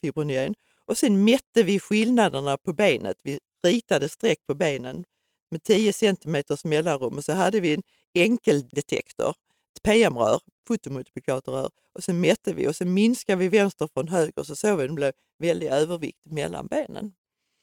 fibrinogen, 0.03 0.55
och 0.87 0.99
sen 0.99 1.25
mätte 1.25 1.63
vi 1.63 1.81
skillnaderna 1.81 2.57
på 2.57 2.73
benet. 2.73 3.17
Vi 3.23 3.39
ritade 3.65 4.09
streck 4.09 4.39
på 4.47 4.55
benen 4.55 5.05
med 5.51 5.63
10 5.63 5.93
cm 5.93 6.43
mellanrum 6.65 7.17
och 7.17 7.25
så 7.25 7.33
hade 7.33 7.61
vi 7.61 7.75
en 7.75 7.83
enkeldetektor, 8.15 9.35
ett 9.77 9.83
PM-rör, 9.83 10.41
fotomultiplikatorrör 10.69 11.71
och 11.95 12.05
sen 12.05 12.21
mätte 12.21 12.53
vi 12.53 12.69
och 12.69 12.77
sen 12.77 12.95
minskade 12.95 13.39
vi 13.39 13.49
vänster 13.49 13.89
från 13.95 14.09
höger 14.09 14.43
så 14.43 14.57
såg 14.57 14.79
vi 14.79 14.85
att 14.85 14.91
det 14.91 14.95
blev 14.95 15.13
väldig 15.39 15.67
övervikt 15.67 16.21
mellan 16.25 16.67
benen. 16.67 17.13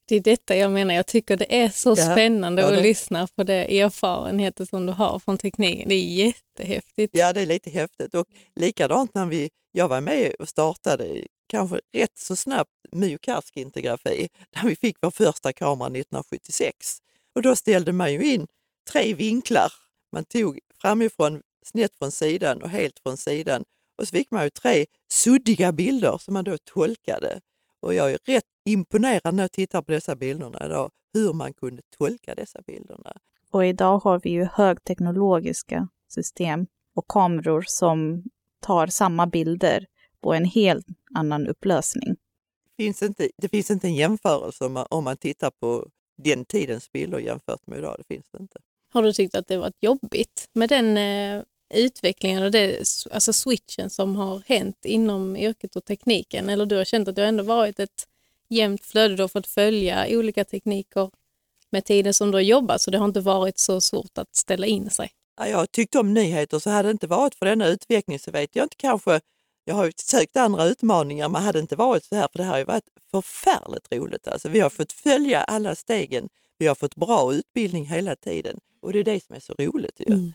Det 0.07 0.15
är 0.15 0.19
detta 0.19 0.55
jag 0.55 0.71
menar, 0.71 0.93
jag 0.93 1.07
tycker 1.07 1.37
det 1.37 1.61
är 1.61 1.69
så 1.69 1.89
ja, 1.89 1.95
spännande 1.95 2.61
ja, 2.61 2.69
det... 2.69 2.77
att 2.77 2.83
lyssna 2.83 3.27
på 3.35 3.43
de 3.43 3.81
erfarenheter 3.81 4.65
som 4.65 4.85
du 4.85 4.91
har 4.91 5.19
från 5.19 5.37
tekniken. 5.37 5.89
Det 5.89 5.95
är 5.95 6.25
jättehäftigt. 6.25 7.17
Ja, 7.17 7.33
det 7.33 7.41
är 7.41 7.45
lite 7.45 7.69
häftigt 7.69 8.13
och 8.13 8.25
likadant 8.55 9.13
när 9.13 9.25
vi, 9.25 9.49
jag 9.71 9.87
var 9.87 10.01
med 10.01 10.33
och 10.39 10.49
startade 10.49 11.25
kanske 11.49 11.79
rätt 11.93 12.17
så 12.17 12.35
snabbt 12.35 12.71
myokardskintografi 12.91 14.29
där 14.49 14.69
vi 14.69 14.75
fick 14.75 14.97
vår 15.01 15.11
första 15.11 15.53
kamera 15.53 15.87
1976. 15.87 16.75
Och 17.35 17.41
då 17.41 17.55
ställde 17.55 17.91
man 17.91 18.13
ju 18.13 18.33
in 18.33 18.47
tre 18.91 19.13
vinklar. 19.13 19.71
Man 20.11 20.25
tog 20.25 20.59
framifrån, 20.81 21.41
snett 21.65 21.95
från 21.97 22.11
sidan 22.11 22.61
och 22.61 22.69
helt 22.69 22.99
från 23.03 23.17
sidan. 23.17 23.63
Och 23.97 24.07
så 24.07 24.11
fick 24.11 24.31
man 24.31 24.43
ju 24.43 24.49
tre 24.49 24.85
suddiga 25.11 25.71
bilder 25.71 26.17
som 26.17 26.33
man 26.33 26.43
då 26.43 26.57
tolkade. 26.57 27.39
Och 27.81 27.93
jag 27.93 28.11
är 28.11 28.17
rätt 28.25 28.43
imponerad 28.65 29.33
när 29.33 29.43
jag 29.43 29.51
tittar 29.51 29.81
på 29.81 29.91
dessa 29.91 30.15
bilderna 30.15 30.65
idag, 30.65 30.91
hur 31.13 31.33
man 31.33 31.53
kunde 31.53 31.81
tolka 31.97 32.35
dessa 32.35 32.61
bilderna. 32.67 33.13
Och 33.51 33.65
idag 33.65 33.99
har 33.99 34.19
vi 34.19 34.29
ju 34.29 34.47
högteknologiska 34.53 35.87
system 36.07 36.67
och 36.95 37.07
kameror 37.07 37.63
som 37.67 38.23
tar 38.61 38.87
samma 38.87 39.27
bilder 39.27 39.85
på 40.21 40.33
en 40.33 40.45
helt 40.45 40.87
annan 41.15 41.47
upplösning. 41.47 42.15
Finns 42.77 43.03
inte, 43.03 43.29
det 43.37 43.49
finns 43.49 43.71
inte 43.71 43.87
en 43.87 43.95
jämförelse 43.95 44.65
om 44.65 44.73
man, 44.73 44.85
om 44.89 45.03
man 45.03 45.17
tittar 45.17 45.51
på 45.51 45.87
den 46.17 46.45
tidens 46.45 46.91
bilder 46.91 47.19
jämfört 47.19 47.67
med 47.67 47.79
idag. 47.79 47.95
Det 47.97 48.15
finns 48.15 48.25
det 48.31 48.37
inte. 48.37 48.59
Har 48.93 49.03
du 49.03 49.13
tyckt 49.13 49.35
att 49.35 49.47
det 49.47 49.57
varit 49.57 49.83
jobbigt 49.83 50.49
med 50.53 50.69
den 50.69 50.97
eh, 50.97 51.43
utvecklingen 51.73 52.43
och 52.43 52.51
det, 52.51 52.77
alltså 53.11 53.33
switchen 53.33 53.89
som 53.89 54.15
har 54.15 54.41
hänt 54.45 54.85
inom 54.85 55.35
yrket 55.35 55.75
och 55.75 55.85
tekniken? 55.85 56.49
Eller 56.49 56.65
du 56.65 56.75
har 56.75 56.85
känt 56.85 57.07
att 57.07 57.15
det 57.15 57.25
ändå 57.25 57.43
varit 57.43 57.79
ett 57.79 58.07
jämnt 58.49 58.85
flöde, 58.85 59.15
du 59.15 59.23
har 59.23 59.27
fått 59.27 59.47
följa 59.47 60.05
olika 60.09 60.45
tekniker 60.45 61.09
med 61.69 61.85
tiden 61.85 62.13
som 62.13 62.31
du 62.31 62.35
har 62.35 62.41
jobbat 62.41 62.81
så 62.81 62.91
det 62.91 62.97
har 62.97 63.05
inte 63.05 63.21
varit 63.21 63.57
så 63.57 63.81
svårt 63.81 64.17
att 64.17 64.35
ställa 64.35 64.65
in 64.65 64.89
sig? 64.89 65.11
Ja, 65.37 65.47
jag 65.47 65.57
har 65.57 65.65
tyckt 65.65 65.95
om 65.95 66.13
nyheter 66.13 66.59
så 66.59 66.69
hade 66.69 66.87
det 66.87 66.91
inte 66.91 67.07
varit 67.07 67.35
för 67.35 67.45
denna 67.45 67.67
utveckling 67.67 68.19
så 68.19 68.31
vet 68.31 68.55
jag 68.55 68.65
inte 68.65 68.75
kanske 68.77 69.21
jag 69.69 69.75
har 69.75 69.91
sökt 69.95 70.37
andra 70.37 70.65
utmaningar 70.65 71.29
men 71.29 71.41
hade 71.41 71.59
inte 71.59 71.75
varit 71.75 72.03
så 72.03 72.15
här, 72.15 72.27
för 72.31 72.37
det 72.37 72.43
här 72.43 72.51
har 72.51 72.57
ju 72.57 72.63
varit 72.63 72.89
förfärligt 73.11 73.91
roligt. 73.91 74.27
Alltså, 74.27 74.49
vi 74.49 74.59
har 74.59 74.69
fått 74.69 74.91
följa 74.91 75.43
alla 75.43 75.75
stegen, 75.75 76.29
vi 76.57 76.67
har 76.67 76.75
fått 76.75 76.95
bra 76.95 77.33
utbildning 77.33 77.85
hela 77.85 78.15
tiden 78.15 78.59
och 78.81 78.93
det 78.93 78.99
är 78.99 79.03
det 79.03 79.23
som 79.23 79.35
är 79.35 79.39
så 79.39 79.53
roligt. 79.53 79.99
Ju. 79.99 80.13
Mm. 80.13 80.33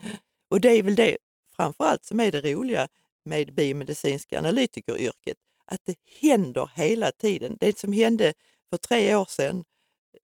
Och 0.50 0.60
det 0.60 0.68
är 0.70 0.82
väl 0.82 0.94
det 0.94 1.16
framförallt 1.56 2.04
som 2.04 2.20
är 2.20 2.32
det 2.32 2.40
roliga 2.40 2.88
med 3.24 3.54
biomedicinska 3.54 4.38
analytikeryrket, 4.38 5.36
att 5.64 5.80
det 5.84 5.96
händer 6.20 6.70
hela 6.74 7.12
tiden. 7.12 7.56
Det 7.60 7.78
som 7.78 7.92
hände 7.92 8.34
för 8.70 8.76
tre 8.76 9.14
år 9.14 9.26
sedan, 9.30 9.64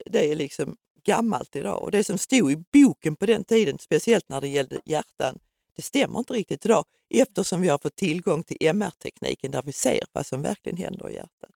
det 0.07 0.31
är 0.31 0.37
liksom 0.37 0.77
gammalt 1.05 1.57
idag 1.57 1.83
och 1.83 1.91
det 1.91 2.05
som 2.05 2.19
stod 2.19 2.53
i 2.53 2.57
boken 2.73 3.17
på 3.17 3.27
den 3.27 3.45
tiden, 3.45 3.79
speciellt 3.79 4.29
när 4.29 4.41
det 4.41 4.49
gällde 4.49 4.81
hjärtan, 4.85 5.39
det 5.77 5.83
stämmer 5.83 6.19
inte 6.19 6.33
riktigt 6.33 6.65
idag 6.65 6.85
eftersom 7.11 7.61
vi 7.61 7.69
har 7.69 7.79
fått 7.79 7.97
tillgång 7.97 8.43
till 8.43 8.57
MR-tekniken 8.61 9.51
där 9.51 9.63
vi 9.63 9.73
ser 9.73 10.01
vad 10.13 10.27
som 10.27 10.43
verkligen 10.43 10.79
händer 10.79 11.11
i 11.11 11.15
hjärtat. 11.15 11.51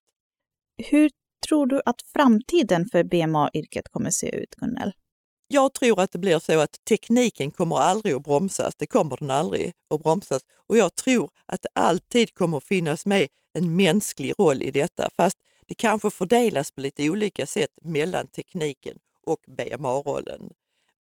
Hur 0.77 1.11
tror 1.49 1.67
du 1.67 1.83
att 1.85 2.03
framtiden 2.12 2.88
för 2.93 3.05
BMA-yrket 3.05 3.88
kommer 3.88 4.11
se 4.11 4.37
ut, 4.37 4.55
Gunnel? 4.55 4.93
Jag 5.49 5.75
tror 5.75 6.01
att 6.01 6.12
det 6.12 6.19
blir 6.19 6.38
så 6.38 6.61
att 6.61 6.85
tekniken 6.88 7.51
kommer 7.51 7.77
aldrig 7.77 8.14
att 8.14 8.23
bromsas. 8.23 8.75
Det 8.77 8.87
kommer 8.87 9.17
den 9.17 9.31
aldrig 9.31 9.73
att 9.95 10.03
bromsas. 10.03 10.43
Och 10.67 10.77
jag 10.77 10.95
tror 10.95 11.31
att 11.47 11.62
det 11.62 11.69
alltid 11.75 12.35
kommer 12.35 12.57
att 12.57 12.64
finnas 12.64 13.07
med 13.07 13.29
en 13.53 13.77
mänsklig 13.77 14.33
roll 14.38 14.62
i 14.62 14.71
detta, 14.71 15.09
fast 15.17 15.38
det 15.67 15.75
kanske 15.75 16.11
fördelas 16.11 16.71
på 16.71 16.81
lite 16.81 17.11
olika 17.11 17.47
sätt 17.47 17.71
mellan 17.83 18.27
tekniken 18.27 18.99
och 19.27 19.40
BMA-rollen. 19.47 20.51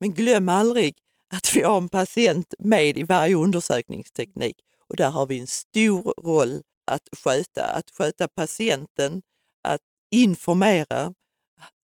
Men 0.00 0.12
glöm 0.12 0.48
aldrig 0.48 0.96
att 1.36 1.56
vi 1.56 1.62
har 1.62 1.76
en 1.76 1.88
patient 1.88 2.54
med 2.58 2.98
i 2.98 3.02
varje 3.02 3.34
undersökningsteknik 3.34 4.56
och 4.88 4.96
där 4.96 5.10
har 5.10 5.26
vi 5.26 5.40
en 5.40 5.46
stor 5.46 6.14
roll 6.22 6.62
att 6.84 7.08
sköta. 7.18 7.64
Att 7.64 7.90
sköta 7.90 8.28
patienten, 8.28 9.22
att 9.62 9.80
informera, 10.10 11.14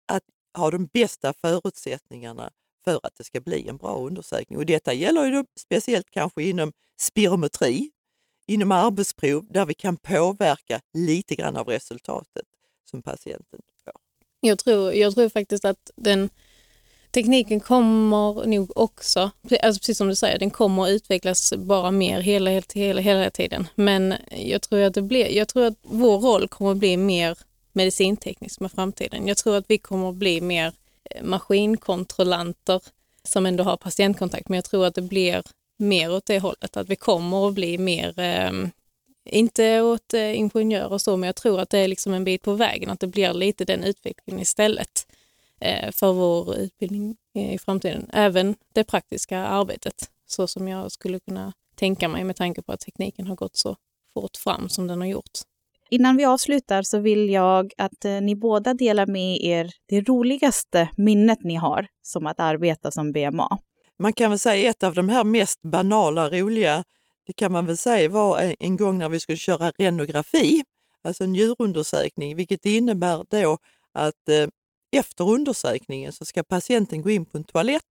att 0.08 0.24
ha 0.58 0.72
de 0.72 0.86
bästa 0.86 1.34
förutsättningarna 1.34 2.52
för 2.84 3.00
att 3.04 3.16
det 3.18 3.24
ska 3.24 3.42
bli 3.42 3.68
en 3.68 3.78
bra 3.78 3.98
undersökning. 3.98 4.60
Och 4.60 4.66
detta 4.66 4.94
gäller 4.94 5.26
ju 5.26 5.46
speciellt 5.60 6.10
kanske 6.10 6.44
inom 6.44 6.74
spirometri, 7.00 7.92
inom 8.48 8.72
arbetsprov 8.72 9.48
där 9.50 9.66
vi 9.66 9.74
kan 9.74 9.98
påverka 9.98 10.82
lite 10.94 11.36
grann 11.36 11.58
av 11.58 11.68
resultatet 11.68 12.46
som 12.84 13.02
patienten 13.02 13.62
får. 13.84 13.94
Jag 14.40 14.60
tror, 14.60 14.94
jag 14.94 15.14
tror 15.14 15.30
faktiskt 15.30 15.66
att 15.66 15.92
den 15.96 16.30
tekniken 17.12 17.60
kommer 17.60 18.46
nog 18.46 18.78
också, 18.78 19.32
alltså 19.64 19.80
precis 19.80 19.98
som 19.98 20.08
du 20.08 20.16
säger, 20.16 20.40
den 20.40 20.52
kommer 20.52 20.84
att 20.84 20.90
utvecklas 20.90 21.54
bara 21.58 21.92
mer 21.92 22.22
hela, 22.22 22.62
hela, 22.74 23.02
hela 23.02 23.30
tiden. 23.30 23.68
Men 23.76 24.14
jag 24.30 24.62
tror 24.62 24.82
att 24.82 24.94
det 24.94 25.02
blir, 25.02 25.32
jag 25.38 25.48
tror 25.48 25.66
att 25.66 25.78
vår 25.82 26.20
roll 26.20 26.48
kommer 26.48 26.72
att 26.72 26.78
bli 26.78 26.98
mer 26.98 27.38
medicinteknisk 27.74 28.60
med 28.60 28.72
framtiden. 28.72 29.28
Jag 29.28 29.38
tror 29.38 29.58
att 29.58 29.66
vi 29.68 29.78
kommer 29.78 30.10
att 30.10 30.16
bli 30.16 30.42
mer 30.42 30.74
eh, 31.10 31.24
maskinkontrollanter 31.24 32.82
som 33.24 33.46
ändå 33.46 33.64
har 33.64 33.78
patientkontakt, 33.78 34.50
men 34.50 34.56
jag 34.56 34.66
tror 34.66 34.86
att 34.86 34.96
det 34.96 35.02
blir 35.02 35.44
mer 35.80 36.14
åt 36.14 36.26
det 36.26 36.40
hållet, 36.40 36.78
att 36.78 36.90
vi 36.90 36.96
kommer 36.96 37.48
att 37.48 37.54
bli 37.54 37.78
mer, 37.78 38.20
eh, 38.20 38.52
inte 39.26 39.82
åt 39.82 40.14
eh, 40.14 40.40
ingenjörer 40.40 40.94
och 40.94 41.02
så, 41.02 41.18
men 41.18 41.28
jag 41.28 41.36
tror 41.36 41.60
att 41.60 41.70
det 41.70 41.80
är 41.80 41.88
liksom 41.88 42.14
en 42.14 42.24
bit 42.24 42.42
på 42.42 42.54
vägen, 42.54 42.90
att 42.90 43.00
det 43.00 43.08
blir 43.08 43.34
lite 43.34 43.66
den 43.66 43.84
utvecklingen 43.84 44.42
istället. 44.42 45.07
Eh, 45.62 45.92
för 45.92 46.14
vår 46.14 46.56
utbildning 46.56 47.16
i 47.34 47.58
framtiden. 47.58 48.10
Även 48.14 48.56
det 48.74 48.84
praktiska 48.84 49.40
arbetet, 49.40 50.10
så 50.26 50.48
som 50.48 50.68
jag 50.68 50.92
skulle 50.92 51.20
kunna 51.20 51.54
tänka 51.76 52.08
mig 52.08 52.24
med 52.24 52.36
tanke 52.36 52.62
på 52.62 52.72
att 52.72 52.80
tekniken 52.80 53.28
har 53.28 53.36
gått 53.36 53.56
så 53.56 53.76
fort 54.14 54.38
fram 54.38 54.70
som 54.70 54.88
den 54.88 55.02
har 55.02 55.08
gjort. 55.08 55.40
Innan 55.90 56.18
vi 56.18 56.26
avslutar 56.26 56.84
så 56.84 57.00
vill 57.00 57.30
jag 57.30 57.74
att 57.78 58.06
eh, 58.06 58.22
ni 58.22 58.36
båda 58.36 58.74
delar 58.74 59.06
med 59.06 59.38
er 59.42 59.72
det 59.86 60.02
roligaste 60.02 60.90
minnet 60.98 61.44
ni 61.44 61.56
har 61.56 61.88
som 62.02 62.28
att 62.28 62.40
arbeta 62.40 62.92
som 62.92 63.12
BMA. 63.12 63.58
Man 64.00 64.14
kan 64.14 64.30
väl 64.30 64.40
säga 64.40 64.70
ett 64.70 64.84
av 64.84 64.94
de 64.94 65.10
här 65.10 65.24
mest 65.24 65.62
banala, 65.62 66.30
roliga, 66.30 66.84
det 67.28 67.34
kan 67.34 67.52
man 67.52 67.66
väl 67.66 67.78
säga 67.78 68.10
var 68.10 68.56
en 68.60 68.78
gång 68.78 68.98
när 68.98 69.10
vi 69.10 69.20
skulle 69.20 69.38
köra 69.38 69.72
renografi, 69.78 70.64
alltså 71.04 71.24
en 71.24 71.32
njurundersökning, 71.32 72.36
vilket 72.36 72.66
innebär 72.66 73.26
då 73.30 73.58
att 73.94 74.30
eh, 74.30 74.48
efter 74.92 75.30
undersökningen 75.30 76.12
så 76.12 76.26
ska 76.26 76.44
patienten 76.44 77.02
gå 77.02 77.10
in 77.10 77.26
på 77.26 77.38
en 77.38 77.44
toalett 77.44 77.84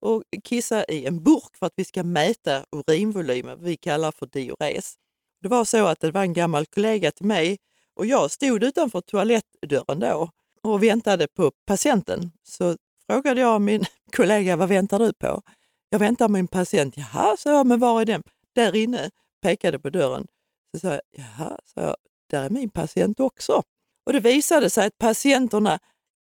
och 0.00 0.22
kissa 0.44 0.84
i 0.84 1.06
en 1.06 1.22
burk 1.22 1.56
för 1.58 1.66
att 1.66 1.72
vi 1.76 1.84
ska 1.84 2.02
mäta 2.02 2.64
urinvolymen, 2.72 3.58
vi 3.62 3.76
kallar 3.76 4.12
för 4.12 4.26
diures. 4.26 4.94
Det 5.42 5.48
var 5.48 5.64
så 5.64 5.86
att 5.86 6.00
det 6.00 6.10
var 6.10 6.22
en 6.22 6.32
gammal 6.32 6.66
kollega 6.66 7.10
till 7.10 7.26
mig 7.26 7.58
och 7.94 8.06
jag 8.06 8.30
stod 8.30 8.64
utanför 8.64 9.00
toalettdörren 9.00 10.00
då 10.00 10.30
och 10.62 10.82
väntade 10.82 11.28
på 11.28 11.52
patienten. 11.66 12.30
Så 12.42 12.76
frågade 13.06 13.40
jag 13.40 13.62
min 13.62 13.84
kollega, 14.16 14.56
vad 14.56 14.68
väntar 14.68 14.98
du 14.98 15.12
på? 15.12 15.42
Jag 15.88 15.98
väntar 15.98 16.26
på 16.26 16.32
min 16.32 16.48
patient. 16.48 16.96
Jaha, 16.96 17.36
sa 17.36 17.52
jag, 17.52 17.66
men 17.66 17.80
var 17.80 18.00
är 18.00 18.04
den? 18.04 18.22
Där 18.54 18.76
inne, 18.76 19.10
pekade 19.42 19.78
på 19.78 19.90
dörren. 19.90 20.26
Så 20.74 20.80
sa 20.80 20.88
jag, 20.88 21.00
jaha, 21.10 21.58
sa 21.64 21.80
jag, 21.80 21.96
där 22.30 22.44
är 22.44 22.50
min 22.50 22.70
patient 22.70 23.20
också. 23.20 23.62
Och 24.06 24.12
det 24.12 24.20
visade 24.20 24.70
sig 24.70 24.86
att 24.86 24.98
patienterna 24.98 25.78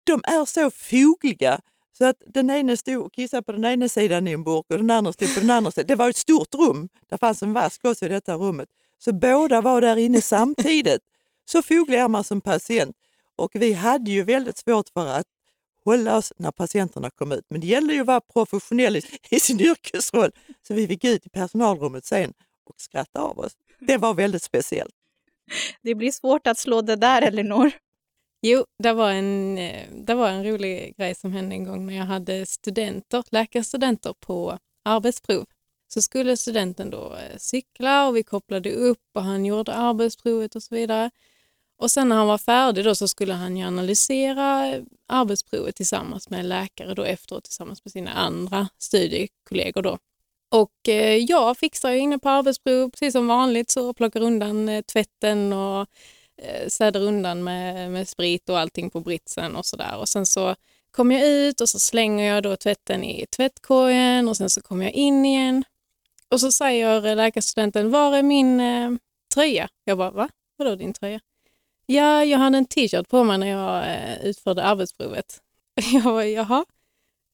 de 0.07 0.23
är 0.25 0.45
så 0.45 0.71
fogliga 0.71 1.61
så 1.99 2.05
att 2.05 2.17
den 2.27 2.51
ene 2.51 2.77
stod 2.77 3.07
och 3.07 3.13
kissade 3.13 3.43
på 3.43 3.53
den 3.53 3.65
ena 3.65 3.89
sidan 3.89 4.29
i 4.29 4.33
en 4.33 4.45
burk 4.45 4.67
och 4.69 4.77
den 4.77 4.91
andra 4.91 5.13
stod 5.13 5.35
på 5.35 5.41
den 5.41 5.51
andra 5.51 5.71
sidan. 5.71 5.87
Det 5.87 5.95
var 5.95 6.11
ett 6.11 6.17
stort 6.17 6.55
rum. 6.55 6.89
Det 7.09 7.19
fanns 7.19 7.43
en 7.43 7.53
vask 7.53 7.85
också 7.85 8.07
i 8.07 8.09
detta 8.09 8.35
rummet. 8.35 8.69
Så 8.99 9.13
båda 9.13 9.61
var 9.61 9.81
där 9.81 9.97
inne 9.97 10.21
samtidigt. 10.21 11.01
Så 11.45 11.63
foglig 11.63 11.99
är 11.99 12.09
man 12.09 12.25
som 12.25 12.41
patient. 12.41 12.97
Och 13.37 13.51
vi 13.55 13.73
hade 13.73 14.11
ju 14.11 14.23
väldigt 14.23 14.59
svårt 14.59 14.89
för 14.89 15.07
att 15.07 15.27
hålla 15.85 16.17
oss 16.17 16.33
när 16.37 16.51
patienterna 16.51 17.11
kom 17.11 17.33
ut. 17.33 17.45
Men 17.49 17.61
det 17.61 17.67
gällde 17.67 17.95
ju 17.95 18.01
att 18.01 18.07
vara 18.07 18.21
professionell 18.21 18.97
i 19.31 19.41
sin 19.41 19.61
yrkesroll. 19.61 20.31
Så 20.69 20.75
vi 20.75 20.87
fick 20.87 21.05
ut 21.05 21.27
i 21.27 21.29
personalrummet 21.29 22.05
sen 22.05 22.33
och 22.65 22.81
skratta 22.81 23.21
av 23.21 23.39
oss. 23.39 23.53
Det 23.81 23.97
var 23.97 24.15
väldigt 24.15 24.43
speciellt. 24.43 24.95
Det 25.83 25.95
blir 25.95 26.13
svårt 26.13 26.47
att 26.47 26.59
slå 26.59 26.83
det 26.83 26.97
där, 26.97 27.23
Elinor. 27.23 27.73
Jo, 28.43 28.65
det 28.83 28.93
var, 28.93 29.11
en, 29.11 29.59
eh, 29.59 29.87
det 29.93 30.15
var 30.15 30.29
en 30.29 30.45
rolig 30.45 30.97
grej 30.97 31.15
som 31.15 31.33
hände 31.33 31.55
en 31.55 31.65
gång 31.65 31.87
när 31.87 31.97
jag 31.97 32.05
hade 32.05 32.47
studenter, 32.47 33.25
läkarstudenter 33.31 34.15
på 34.21 34.59
arbetsprov. 34.85 35.47
Så 35.89 36.03
skulle 36.03 36.37
studenten 36.37 36.91
då 36.91 37.15
eh, 37.15 37.37
cykla 37.39 38.09
och 38.09 38.17
vi 38.17 38.23
kopplade 38.23 38.71
upp 38.71 38.99
och 39.15 39.23
han 39.23 39.45
gjorde 39.45 39.75
arbetsprovet 39.75 40.57
och 40.57 40.63
så 40.63 40.75
vidare. 40.75 41.11
Och 41.79 41.91
sen 41.91 42.09
när 42.09 42.17
han 42.17 42.27
var 42.27 42.39
färdig 42.39 42.85
då 42.85 42.95
så 42.95 43.09
skulle 43.09 43.35
han 43.35 43.57
ju 43.57 43.65
analysera 43.65 44.75
arbetsprovet 45.09 45.77
tillsammans 45.77 46.31
med 46.31 46.41
en 46.41 46.49
läkare 46.49 46.95
då 46.95 47.03
efteråt 47.03 47.45
tillsammans 47.45 47.85
med 47.85 47.93
sina 47.93 48.13
andra 48.13 48.69
studiekollegor 48.79 49.83
då. 49.83 49.99
Och 50.51 50.89
eh, 50.89 51.17
jag 51.17 51.59
fixar 51.59 51.91
ju 51.91 51.99
inne 51.99 52.19
på 52.19 52.29
arbetsprov 52.29 52.91
precis 52.91 53.13
som 53.13 53.27
vanligt 53.27 53.71
så 53.71 53.95
plockar 53.95 54.21
undan 54.21 54.83
tvätten 54.93 55.53
och 55.53 55.89
Eh, 56.43 56.69
städar 56.69 57.01
undan 57.01 57.45
med, 57.45 57.91
med 57.91 58.09
sprit 58.09 58.49
och 58.49 58.59
allting 58.59 58.91
på 58.91 59.01
britsen 59.01 59.57
och 59.57 59.67
sådär. 59.67 59.97
Och 59.97 60.09
sen 60.09 60.27
så 60.27 60.55
kommer 60.91 61.19
jag 61.19 61.29
ut 61.29 61.61
och 61.61 61.69
så 61.69 61.79
slänger 61.79 62.35
jag 62.35 62.43
då 62.43 62.57
tvätten 62.57 63.05
i 63.05 63.27
tvättkorgen 63.37 64.29
och 64.29 64.37
sen 64.37 64.51
så 64.51 64.63
kommer 64.63 64.85
jag 64.85 64.93
in 64.93 65.25
igen. 65.25 65.65
Och 66.29 66.41
så 66.41 66.53
säger 66.53 67.15
läkarstudenten, 67.15 67.91
var 67.91 68.17
är 68.17 68.23
min 68.23 68.61
eh, 68.61 68.91
tröja? 69.35 69.69
Jag 69.85 69.99
bara, 69.99 70.11
va? 70.11 70.29
Vadå 70.57 70.75
din 70.75 70.93
tröja? 70.93 71.21
Ja, 71.87 72.25
jag 72.25 72.39
hade 72.39 72.59
en 72.59 72.67
t-shirt 72.67 73.09
på 73.09 73.25
mig 73.25 73.39
när 73.39 73.47
jag 73.47 73.95
eh, 73.95 74.25
utförde 74.25 74.63
arbetsprovet. 74.63 75.41
Jag 75.93 76.03
bara, 76.03 76.27
jaha? 76.27 76.65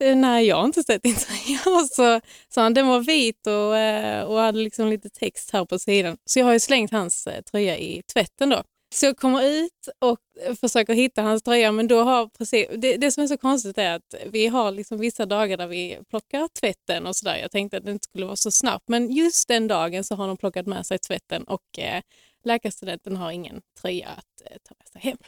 Eh, 0.03 0.17
nej, 0.17 0.47
jag 0.47 0.57
har 0.57 0.65
inte 0.65 0.83
sett 0.83 1.03
din 1.03 1.17
tröja. 1.17 1.59
Och 1.81 1.87
så 1.87 2.21
sa 2.49 2.63
han, 2.63 2.75
den 2.75 2.89
var 2.89 3.01
vit 3.01 3.47
och, 3.47 3.77
eh, 3.77 4.25
och 4.25 4.39
hade 4.39 4.59
liksom 4.59 4.89
lite 4.89 5.11
text 5.11 5.51
här 5.51 5.65
på 5.65 5.79
sidan. 5.79 6.17
Så 6.25 6.39
jag 6.39 6.47
har 6.47 6.53
ju 6.53 6.61
slängt 6.61 6.91
hans 6.91 7.27
eh, 7.27 7.43
tröja 7.43 7.79
i 7.79 8.03
tvätten 8.13 8.49
då. 8.49 8.63
Så 8.93 9.07
jag 9.07 9.17
kommer 9.17 9.43
ut 9.43 9.89
och 9.99 10.19
försöker 10.61 10.95
hitta 10.95 11.23
hans 11.23 11.43
tröja 11.43 11.73
men 11.73 11.89
då 11.89 12.03
har 12.03 12.27
precis, 12.27 12.67
det, 12.77 12.97
det 12.97 13.11
som 13.11 13.23
är 13.23 13.27
så 13.27 13.37
konstigt 13.37 13.79
är 13.79 13.95
att 13.95 14.15
vi 14.27 14.47
har 14.47 14.71
liksom 14.71 14.99
vissa 14.99 15.27
dagar 15.27 15.57
där 15.57 15.67
vi 15.67 15.99
plockar 16.11 16.49
tvätten 16.61 17.07
och 17.07 17.17
sådär. 17.17 17.37
Jag 17.37 17.51
tänkte 17.51 17.77
att 17.77 17.85
det 17.85 17.91
inte 17.91 18.05
skulle 18.05 18.27
vara 18.27 18.37
så 18.37 18.51
snabbt 18.51 18.89
men 18.89 19.13
just 19.13 19.49
den 19.49 19.69
dagen 19.69 20.05
så 20.05 20.15
har 20.15 20.29
de 20.29 20.37
plockat 20.37 20.67
med 20.67 20.87
sig 20.87 20.99
tvätten 20.99 21.45
och 21.45 21.79
eh, 21.79 22.03
läkarstudenten 22.45 23.17
har 23.17 23.31
ingen 23.31 23.61
tröja 23.81 24.09
att 24.09 24.51
eh, 24.51 24.57
ta 24.69 24.75
med 24.79 24.89
sig 24.89 25.11
hem. 25.11 25.19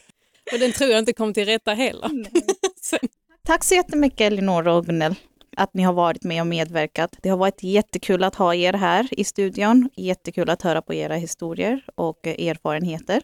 Och 0.52 0.58
den 0.58 0.72
tror 0.72 0.90
jag 0.90 0.98
inte 0.98 1.12
kom 1.12 1.34
till 1.34 1.44
rätta 1.44 1.74
heller. 1.74 2.10
Tack 3.46 3.64
så 3.64 3.74
jättemycket 3.74 4.20
Elinor 4.20 4.68
och 4.68 4.86
Gunnel 4.86 5.14
att 5.56 5.74
ni 5.74 5.82
har 5.82 5.92
varit 5.92 6.24
med 6.24 6.40
och 6.40 6.46
medverkat. 6.46 7.16
Det 7.22 7.28
har 7.28 7.36
varit 7.36 7.62
jättekul 7.62 8.24
att 8.24 8.34
ha 8.34 8.54
er 8.54 8.72
här 8.72 9.08
i 9.10 9.24
studion. 9.24 9.90
Jättekul 9.96 10.50
att 10.50 10.62
höra 10.62 10.82
på 10.82 10.94
era 10.94 11.14
historier 11.14 11.84
och 11.94 12.26
erfarenheter. 12.26 13.22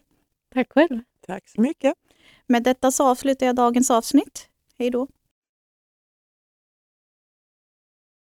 Tack 0.54 0.72
själv. 0.72 1.00
Tack 1.26 1.48
så 1.48 1.60
mycket. 1.60 1.94
Med 2.46 2.62
detta 2.62 2.90
så 2.90 3.06
avslutar 3.06 3.46
jag 3.46 3.56
dagens 3.56 3.90
avsnitt. 3.90 4.48
Hej 4.78 4.90
då! 4.90 5.08